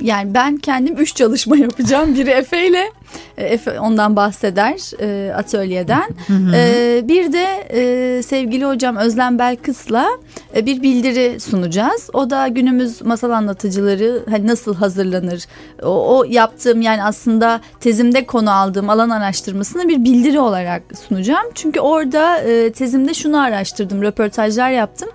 yani 0.00 0.34
ben 0.34 0.56
kendim 0.56 0.96
üç 0.96 1.16
çalışma 1.16 1.56
yapacağım. 1.56 2.14
Biri 2.14 2.30
Efe 2.30 2.68
ile 2.68 2.92
Efe 3.36 3.80
ondan 3.80 4.16
bahseder 4.16 5.00
e, 5.00 5.34
atölyeden. 5.34 6.10
E, 6.54 7.02
bir 7.08 7.32
de 7.32 7.46
e, 7.70 8.22
sevgili 8.22 8.64
hocam 8.64 8.96
Özlem 8.96 9.38
Belkıs'la 9.38 10.08
e, 10.56 10.66
bir 10.66 10.82
bildiri 10.82 11.40
sunacağız. 11.40 12.10
O 12.12 12.30
da 12.30 12.48
günümüz 12.48 13.02
masal 13.02 13.30
anlatıcıları 13.30 14.22
hani 14.30 14.46
nasıl 14.46 14.74
hazırlanır? 14.74 15.44
O, 15.82 16.18
o 16.18 16.24
yaptığım 16.24 16.82
yani 16.82 17.04
aslında 17.04 17.60
tezimde 17.80 18.26
konu 18.26 18.50
aldığım 18.50 18.90
alan 18.90 19.10
araştırmasını 19.10 19.88
bir 19.88 20.04
bildiri 20.04 20.40
olarak 20.40 20.82
sunacağım. 21.08 21.46
Çünkü 21.54 21.80
orada 21.80 22.38
e, 22.38 22.72
tezimde 22.72 23.14
şunu 23.14 23.40
araştırdım, 23.40 24.02
röportajlar 24.02 24.70
yaptım. 24.70 25.08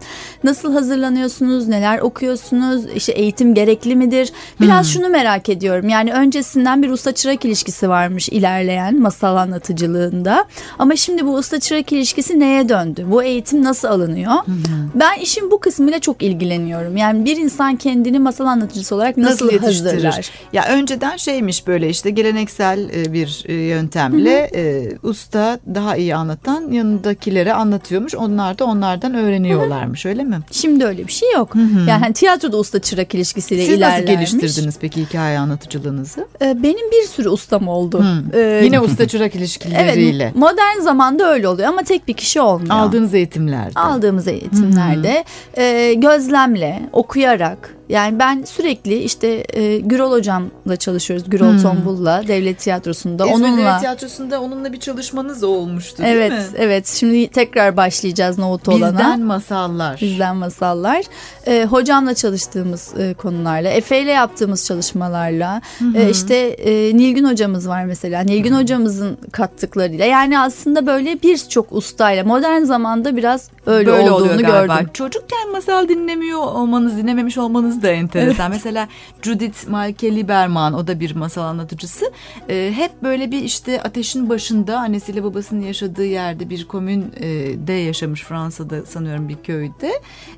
Nasıl 0.44 0.74
hazırlanıyorsunuz? 0.74 1.68
Neler 1.68 2.00
okuyorsunuz? 2.00 2.86
İşte 2.96 3.12
eğitim 3.12 3.54
gerekli 3.54 3.96
midir? 3.96 4.32
Biraz 4.62 4.86
hmm. 4.86 4.94
şunu 4.94 5.10
merak 5.10 5.50
ediyorum. 5.50 5.90
Yani 5.90 6.14
öncesinden 6.14 6.84
bir 6.84 6.90
usta 6.90 7.12
çırak 7.12 7.46
ilişkisi 7.46 7.87
varmış 7.90 8.30
ilerleyen 8.30 9.00
masal 9.00 9.36
anlatıcılığında. 9.36 10.46
Ama 10.80 10.96
şimdi 10.96 11.26
bu 11.26 11.36
usta 11.36 11.60
çırak 11.60 11.92
ilişkisi 11.92 12.40
neye 12.40 12.70
döndü? 12.70 13.06
Bu 13.12 13.24
eğitim 13.24 13.64
nasıl 13.64 13.88
alınıyor? 13.88 14.32
Hı 14.32 14.52
hı. 14.52 14.90
Ben 14.96 15.20
işin 15.22 15.52
bu 15.52 15.60
kısmıyla 15.60 16.00
çok 16.00 16.24
ilgileniyorum. 16.24 16.98
Yani 16.98 17.26
bir 17.26 17.38
insan 17.38 17.76
kendini 17.76 18.20
masal 18.20 18.46
anlatıcısı 18.46 18.96
olarak 18.96 19.18
nasıl, 19.18 19.46
nasıl 19.46 19.66
hazırlar? 19.66 20.32
Ya 20.54 20.68
önceden 20.68 21.18
şeymiş 21.18 21.68
böyle 21.68 21.90
işte 21.90 22.10
geleneksel 22.10 22.90
e, 22.90 23.14
bir 23.14 23.44
e, 23.46 23.54
yöntemle 23.54 24.50
hı 24.52 24.58
hı. 24.58 24.62
E, 24.62 24.98
usta 25.04 25.60
daha 25.76 25.96
iyi 25.96 26.16
anlatan 26.16 26.72
yanındakilere 26.72 27.54
anlatıyormuş. 27.54 28.16
Onlar 28.16 28.60
da 28.60 28.66
onlardan 28.66 29.14
öğreniyorlarmış 29.14 30.06
hı 30.06 30.10
hı. 30.10 30.12
öyle 30.12 30.24
mi? 30.24 30.40
Şimdi 30.52 30.86
öyle 30.86 31.08
bir 31.08 31.12
şey 31.12 31.32
yok. 31.32 31.56
Hı 31.56 31.60
hı. 31.60 31.80
Yani 31.80 32.00
hani 32.00 32.14
tiyatroda 32.14 32.58
usta 32.58 32.80
çırak 32.80 33.16
ilişkisiyle 33.16 33.66
Siz 33.66 33.78
ilerlermiş. 33.78 34.30
Siz 34.30 34.34
nasıl 34.34 34.40
geliştirdiniz 34.40 34.78
peki 34.82 35.02
hikaye 35.02 35.40
anlatıcılığınızı? 35.40 36.28
Benim 36.42 36.92
bir 36.92 37.08
sürü 37.08 37.30
ustam 37.30 37.68
oldu 37.68 37.77
oldu. 37.78 38.00
Hmm. 38.00 38.34
Ee, 38.34 38.62
Yine 38.64 38.80
usta 38.80 39.08
çırak 39.08 39.36
ilişkileriyle. 39.36 40.24
Evet 40.24 40.36
modern 40.36 40.80
zamanda 40.80 41.34
öyle 41.34 41.48
oluyor 41.48 41.70
ama 41.70 41.84
tek 41.84 42.08
bir 42.08 42.14
kişi 42.14 42.42
olmuyor. 42.42 42.76
Aldığınız 42.76 43.14
eğitimlerde. 43.14 43.80
Aldığımız 43.80 44.28
eğitimlerde 44.28 45.26
hmm. 45.56 45.64
e, 45.64 45.94
gözlemle, 45.94 46.82
okuyarak 46.94 47.77
Yani 47.90 48.20
ben 48.20 48.44
sürekli 48.44 48.96
işte 48.98 49.44
e, 49.54 49.78
Gürol 49.78 50.12
hocamla 50.12 50.76
çalışıyoruz. 50.80 51.30
Gürol 51.30 51.52
Hmm. 51.52 51.62
Tombul'la 51.62 52.24
devlet 52.28 52.60
tiyatrosunda. 52.60 53.26
İzmir 53.28 53.36
onunla 53.48 53.58
Devlet 53.58 53.80
Tiyatrosu'nda 53.80 54.42
onunla 54.42 54.74
bir 54.74 54.80
çalışmanız 54.80 55.44
olmuştu 55.44 56.04
değil 56.04 56.16
Evet, 56.16 56.32
mi? 56.32 56.44
evet. 56.58 56.88
Şimdi 56.88 57.28
tekrar 57.28 57.78
başlayacağız 57.78 58.38
Nohut 58.38 58.70
olana. 58.70 58.92
Bizden 58.98 59.22
masallar. 59.22 60.00
Bizden 60.02 60.36
masallar. 60.36 61.04
Ee, 61.48 61.66
hocamla 61.70 62.14
çalıştığımız 62.14 62.94
e, 63.00 63.14
konularla, 63.14 63.70
Efe 63.70 64.02
ile 64.02 64.12
yaptığımız 64.12 64.66
çalışmalarla, 64.66 65.62
e, 65.96 66.10
işte 66.10 66.36
e, 66.36 66.98
Nilgün 66.98 67.26
hocamız 67.26 67.68
var 67.68 67.86
mesela. 67.86 68.22
Nilgün 68.22 68.54
hocamızın 68.56 69.18
kattıklarıyla. 69.32 70.06
Yani 70.06 70.40
aslında 70.40 70.88
böyle 70.88 71.22
birçok 71.24 71.72
ustayla 71.72 72.24
modern 72.24 72.62
zamanda 72.64 73.16
biraz 73.18 73.50
öyle 73.66 73.92
Böyle 73.92 74.12
olduğunu 74.12 74.32
oluyor 74.34 74.40
galiba. 74.50 74.76
gördüm. 74.76 74.90
Çocukken 74.94 75.52
masal 75.52 75.88
dinlemiyor 75.90 76.40
olmanız, 76.40 76.98
dinlememiş 76.98 77.38
olmanız 77.38 77.77
da 77.82 77.88
enteresan. 77.88 78.52
Mesela 78.52 78.88
Judith 79.22 79.68
Malke 79.68 80.16
Lieberman, 80.16 80.74
o 80.74 80.88
da 80.88 81.00
bir 81.00 81.16
masal 81.16 81.44
anlatıcısı. 81.44 82.12
Ee, 82.50 82.72
hep 82.76 82.92
böyle 83.04 83.32
bir 83.32 83.42
işte 83.42 83.84
ateşin 83.84 84.30
başında 84.30 84.80
annesiyle 84.80 85.24
babasının 85.24 85.62
yaşadığı 85.62 86.06
yerde 86.06 86.50
bir 86.50 86.68
komünde 86.68 87.74
yaşamış 87.74 88.24
Fransa'da 88.24 88.86
sanıyorum 88.86 89.30
bir 89.30 89.36
köyde. 89.44 89.92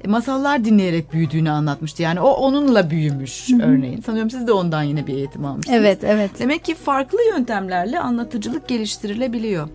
E, 0.04 0.08
masallar 0.08 0.65
dinleyerek 0.65 1.13
büyüdüğünü 1.13 1.49
anlatmıştı. 1.49 2.04
Yani 2.04 2.19
o 2.19 2.30
onunla 2.30 2.89
büyümüş 2.89 3.49
örneğin. 3.62 4.02
Sanıyorum 4.02 4.30
siz 4.30 4.47
de 4.47 4.52
ondan 4.52 4.84
yine 4.84 5.08
bir 5.08 5.13
eğitim 5.13 5.45
almışsınız. 5.45 5.80
Evet, 5.80 6.04
evet. 6.04 6.32
Demek 6.39 6.65
ki 6.65 6.75
farklı 6.75 7.19
yöntemlerle 7.36 7.99
anlatıcılık 7.99 8.67
geliştirilebiliyor. 8.67 9.69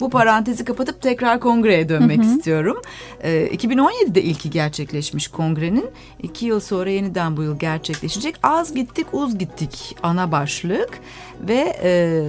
Bu 0.00 0.10
parantezi 0.10 0.64
kapatıp 0.64 1.02
tekrar 1.02 1.40
kongreye 1.40 1.88
dönmek 1.88 2.22
istiyorum. 2.22 2.82
Ee, 3.20 3.46
2017'de 3.46 4.22
ilki 4.22 4.50
gerçekleşmiş 4.50 5.28
kongrenin. 5.28 5.90
iki 6.22 6.46
yıl 6.46 6.60
sonra 6.60 6.90
yeniden 6.90 7.36
bu 7.36 7.42
yıl 7.42 7.58
gerçekleşecek. 7.58 8.34
Az 8.42 8.74
gittik 8.74 9.06
uz 9.12 9.38
gittik 9.38 9.96
ana 10.02 10.32
başlık 10.32 10.98
ve 11.40 11.76
e, 11.82 12.22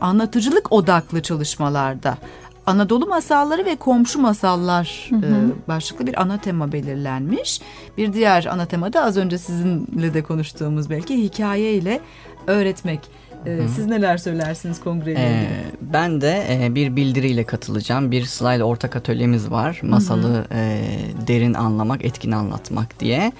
anlatıcılık 0.00 0.72
odaklı 0.72 1.22
çalışmalarda. 1.22 2.18
Anadolu 2.66 3.06
masalları 3.06 3.64
ve 3.64 3.76
komşu 3.76 4.20
masallar 4.20 5.10
e, 5.12 5.28
başlıklı 5.68 6.06
bir 6.06 6.22
ana 6.22 6.38
tema 6.38 6.72
belirlenmiş. 6.72 7.60
Bir 7.98 8.12
diğer 8.12 8.44
ana 8.44 8.66
tema 8.66 8.92
da 8.92 9.04
az 9.04 9.16
önce 9.16 9.38
sizinle 9.38 10.14
de 10.14 10.22
konuştuğumuz 10.22 10.90
belki 10.90 11.22
hikaye 11.22 11.74
ile 11.74 12.00
öğretmek. 12.46 13.00
E, 13.46 13.68
siz 13.68 13.86
neler 13.86 14.16
söylersiniz 14.18 14.80
kongreyle 14.80 15.20
Ee, 15.20 15.30
ilgili? 15.34 15.92
ben 15.92 16.20
de 16.20 16.46
e, 16.50 16.74
bir 16.74 16.96
bildiriyle 16.96 17.44
katılacağım. 17.44 18.10
Bir 18.10 18.24
Sıla 18.24 18.54
ile 18.54 18.64
ortak 18.64 18.96
atölyemiz 18.96 19.50
var. 19.50 19.80
Masalı 19.82 20.44
e, 20.54 20.80
derin 21.26 21.54
anlamak, 21.54 22.04
etkin 22.04 22.32
anlatmak 22.32 23.00
diye. 23.00 23.32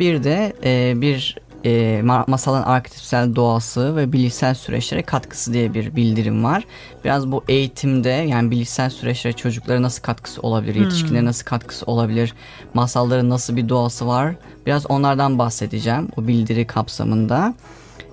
Bir 0.00 0.24
de 0.24 0.52
e, 0.64 1.00
bir 1.00 1.36
e, 1.64 1.70
ma- 2.04 2.30
masalın 2.30 2.62
arketipsel 2.62 3.34
doğası 3.34 3.96
ve 3.96 4.12
bilişsel 4.12 4.54
süreçlere 4.54 5.02
katkısı 5.02 5.52
diye 5.52 5.74
bir 5.74 5.96
bildirim 5.96 6.44
var. 6.44 6.64
Biraz 7.04 7.32
bu 7.32 7.44
eğitimde 7.48 8.08
yani 8.08 8.50
bilişsel 8.50 8.90
süreçlere 8.90 9.32
çocuklara 9.36 9.82
nasıl 9.82 10.02
katkısı 10.02 10.40
olabilir, 10.40 10.74
yetişkinlere 10.74 11.24
nasıl 11.24 11.44
katkısı 11.44 11.86
olabilir, 11.86 12.34
masalların 12.74 13.30
nasıl 13.30 13.56
bir 13.56 13.68
doğası 13.68 14.06
var. 14.06 14.34
Biraz 14.66 14.90
onlardan 14.90 15.38
bahsedeceğim 15.38 16.08
bu 16.16 16.28
bildiri 16.28 16.66
kapsamında. 16.66 17.54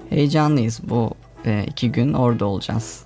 Heyecanlıyız 0.10 0.80
bu 0.90 1.12
e, 1.46 1.66
iki 1.68 1.92
gün 1.92 2.14
orada 2.14 2.46
olacağız. 2.46 3.04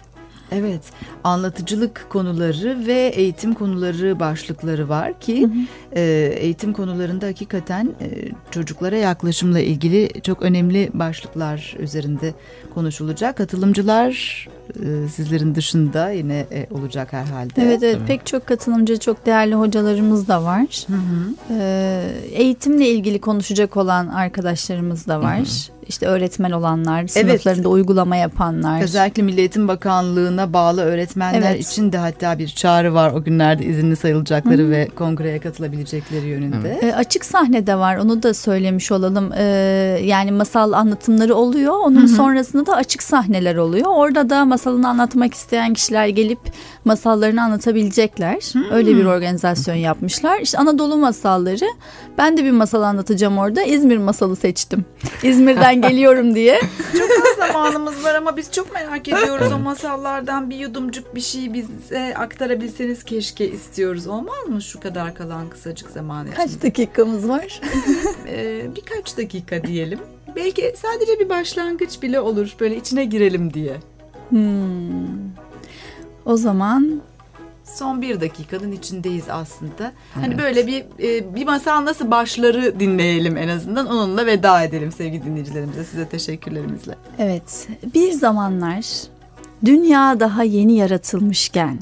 Evet, 0.52 0.82
anlatıcılık 1.24 2.06
konuları 2.10 2.88
ve 2.88 3.12
eğitim 3.16 3.54
konuları 3.54 4.20
başlıkları 4.20 4.90
var 4.90 5.20
ki 5.20 5.50
e, 5.96 6.02
eğitim 6.40 6.74
konularında 6.74 7.26
hakikaten 7.26 7.86
e, 8.02 8.08
çocuklara 8.52 8.96
yaklaşımla 8.96 9.60
ilgili 9.60 10.22
çok 10.22 10.42
önemli 10.42 10.90
başlıklar 10.94 11.76
üzerinde 11.80 12.34
konuşulacak. 12.74 13.38
Katılımcılar 13.38 14.10
e, 14.70 15.08
sizlerin 15.08 15.56
dışında 15.56 16.10
yine 16.10 16.46
e, 16.52 16.68
olacak 16.72 17.14
herhalde. 17.14 17.54
Evet 17.62 17.84
evet 17.84 18.00
pek 18.08 18.26
çok 18.26 18.46
katılımcı 18.48 19.00
çok 19.00 19.26
değerli 19.26 19.56
hocalarımız 19.56 20.28
da 20.28 20.44
var. 20.44 20.88
Ee, 21.50 22.12
eğitimle 22.32 22.90
ilgili 22.90 23.22
konuşacak 23.22 23.78
olan 23.78 24.08
arkadaşlarımız 24.08 25.08
da 25.08 25.22
var. 25.22 25.70
İşte 25.88 26.06
öğretmen 26.06 26.52
olanlar, 26.52 27.08
sınıflarında 27.08 27.70
uygulama 27.70 28.16
yapanlar. 28.16 28.82
Özellikle 28.84 29.24
Milli 29.24 29.40
Eğitim 29.40 29.68
Bakanlığı'na 29.68 30.54
bağlı 30.54 30.82
öğretmenler 30.82 31.52
Evet. 31.52 31.68
için 31.72 31.92
de 31.92 31.98
hatta 31.98 32.40
bir 32.40 32.48
çağrı 32.48 32.94
var 32.94 33.12
o 33.14 33.24
günlerde 33.24 33.66
izinli 33.66 33.96
sayılacakları 33.96 34.70
ve 34.70 34.88
kongreye 34.96 35.40
katılabilecekleri 35.40 36.28
yönünde. 36.28 36.80
Ee, 36.82 36.94
açık 36.94 37.26
sahne 37.26 37.68
de 37.68 37.76
var 37.76 37.98
onu 37.98 38.24
da 38.24 38.34
söylemiş 38.34 38.92
olalım. 38.92 39.32
Ee, 39.38 39.44
yani 40.04 40.32
masal 40.32 40.72
anlatımları 40.72 41.36
oluyor. 41.36 41.74
Onun 41.84 42.06
sonrasında 42.06 42.66
da 42.66 42.76
açık 42.76 43.04
sahneler 43.04 43.56
oluyor. 43.56 43.86
Orada 43.96 44.30
da 44.30 44.46
masalını 44.46 44.90
anlatmak 44.90 45.34
isteyen 45.34 45.74
kişiler 45.74 46.08
gelip 46.08 46.40
masallarını 46.86 47.44
anlatabilecekler. 47.44 48.54
Öyle 48.72 48.98
bir 48.98 49.06
organizasyon 49.06 49.76
yapmışlar. 49.76 50.40
İşte 50.40 50.58
Anadolu 50.58 50.98
masalları. 50.98 51.66
Ben 52.18 52.38
de 52.38 52.44
bir 52.44 52.52
masal 52.52 52.82
anlatacağım 52.82 53.38
orada. 53.38 53.64
İzmir 53.64 53.98
masalı 53.98 54.36
seçtim. 54.36 54.86
İzmir'den 55.24 55.75
geliyorum 55.82 56.36
diye. 56.36 56.60
Çok 56.98 57.10
az 57.12 57.48
zamanımız 57.48 58.04
var 58.04 58.16
ama 58.16 58.38
biz 58.38 58.52
çok 58.52 58.74
merak 58.74 59.08
ediyoruz 59.08 59.52
o 59.52 59.60
masallardan 59.60 60.50
bir 60.50 60.56
yudumcuk 60.56 61.16
bir 61.16 61.22
şey 61.22 61.54
bize 61.54 62.14
aktarabilseniz 62.18 63.04
keşke 63.04 63.50
istiyoruz. 63.50 64.08
Olmaz 64.08 64.48
mı 64.48 64.62
şu 64.62 64.80
kadar 64.80 65.16
kalan 65.16 65.50
kısacık 65.50 65.90
zaman 65.90 66.28
içinde? 66.28 66.36
Kaç 66.36 66.64
dakikamız 66.64 67.30
var? 67.30 67.62
Ee, 68.28 68.66
birkaç 68.76 69.18
dakika 69.18 69.64
diyelim. 69.64 70.00
Belki 70.36 70.74
sadece 70.78 71.20
bir 71.20 71.30
başlangıç 71.30 72.02
bile 72.02 72.20
olur 72.20 72.56
böyle 72.60 72.78
içine 72.78 73.06
girelim 73.06 73.54
diye. 73.54 73.76
Hmm. 74.30 75.26
O 76.26 76.38
zaman 76.38 77.02
Son 77.76 78.02
bir 78.02 78.22
dakikanın 78.22 78.72
içindeyiz 78.72 79.24
aslında. 79.30 79.92
Hani 80.14 80.38
böyle 80.38 80.68
bir 80.68 80.86
e, 81.00 81.36
bir 81.36 81.46
masal 81.46 81.86
nasıl 81.86 82.12
başları 82.12 82.80
dinleyelim 82.80 83.38
en 83.38 83.48
azından. 83.48 83.88
Onunla 83.88 84.26
veda 84.26 84.64
edelim 84.64 84.92
sevgili 84.92 85.26
dinleyicilerimize. 85.26 85.84
Size 85.84 86.08
teşekkürlerimizle. 86.08 86.96
Evet, 87.20 87.68
bir 87.96 88.12
zamanlar 88.12 88.86
dünya 89.66 90.20
daha 90.20 90.44
yeni 90.44 90.74
yaratılmışken, 90.74 91.80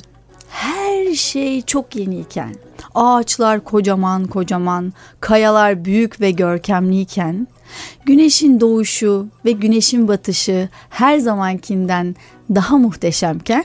her 0.50 1.14
şey 1.14 1.62
çok 1.62 1.96
yeniyken, 1.96 2.56
ağaçlar 2.96 3.64
kocaman 3.64 4.26
kocaman, 4.26 4.94
kayalar 5.20 5.86
büyük 5.86 6.22
ve 6.22 6.32
görkemliyken, 6.32 7.48
güneşin 8.06 8.60
doğuşu 8.60 9.28
ve 9.46 9.52
güneşin 9.52 10.08
batışı 10.08 10.70
her 10.90 11.18
zamankinden 11.18 12.16
daha 12.56 12.78
muhteşemken, 12.78 13.64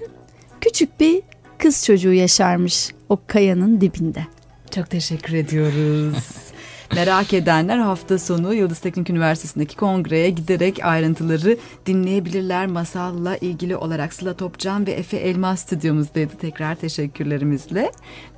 küçük 0.61 1.01
bir 1.01 1.23
kız 1.59 1.85
çocuğu 1.85 2.13
yaşarmış 2.13 2.91
o 3.09 3.19
kayanın 3.27 3.81
dibinde. 3.81 4.27
Çok 4.75 4.91
teşekkür 4.91 5.35
ediyoruz. 5.35 6.29
Merak 6.95 7.35
edenler 7.35 7.79
hafta 7.79 8.19
sonu 8.19 8.55
Yıldız 8.55 8.79
Teknik 8.79 9.11
Üniversitesi'ndeki 9.11 9.77
kongreye 9.77 10.31
giderek 10.31 10.85
ayrıntıları 10.85 11.57
dinleyebilirler. 11.87 12.67
Masalla 12.67 13.37
ilgili 13.37 13.77
olarak 13.77 14.15
Sıla 14.15 14.35
Topcan 14.37 14.87
ve 14.87 14.91
Efe 14.91 15.17
Elmas 15.17 15.61
stüdyomuzdaydı. 15.61 16.33
Tekrar 16.41 16.75
teşekkürlerimizle 16.75 17.93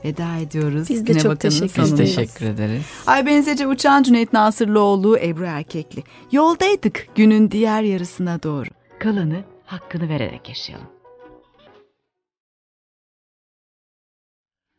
veda 0.04 0.36
ediyoruz. 0.36 0.88
Biz 0.90 1.06
de 1.06 1.12
Güne 1.12 1.22
çok 1.22 1.40
teşekkür 1.40 1.64
Biz 1.82 1.88
sonundayız. 1.88 2.16
teşekkür 2.16 2.46
ederiz. 2.46 2.82
Ay 3.06 3.26
Benzece 3.26 3.66
Uçan 3.66 4.02
Cüneyt 4.02 4.32
Nasırlıoğlu, 4.32 5.18
Ebru 5.18 5.44
Erkekli. 5.44 6.02
Yoldaydık 6.32 7.06
günün 7.14 7.50
diğer 7.50 7.82
yarısına 7.82 8.42
doğru. 8.42 8.68
Kalanı 8.98 9.44
hakkını 9.66 10.08
vererek 10.08 10.48
yaşayalım. 10.48 10.86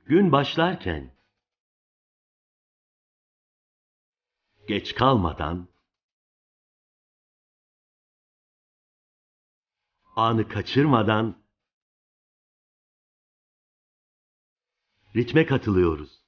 Gün 0.06 0.32
başlarken 0.32 1.16
geç 4.68 4.96
kalmadan 4.96 5.68
anı 10.16 10.48
kaçırmadan 10.48 11.44
ritme 15.16 15.46
katılıyoruz. 15.46 16.21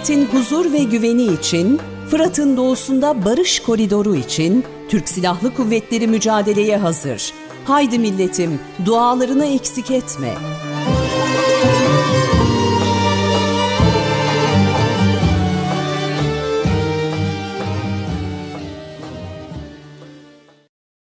Milletin 0.00 0.26
huzur 0.26 0.72
ve 0.72 0.78
güveni 0.78 1.22
için, 1.22 1.80
Fırat'ın 2.10 2.56
doğusunda 2.56 3.24
barış 3.24 3.60
koridoru 3.60 4.16
için 4.16 4.64
Türk 4.88 5.08
Silahlı 5.08 5.54
Kuvvetleri 5.54 6.06
mücadeleye 6.06 6.76
hazır. 6.76 7.32
Haydi 7.64 7.98
milletim, 7.98 8.60
dualarını 8.84 9.46
eksik 9.46 9.90
etme. 9.90 10.34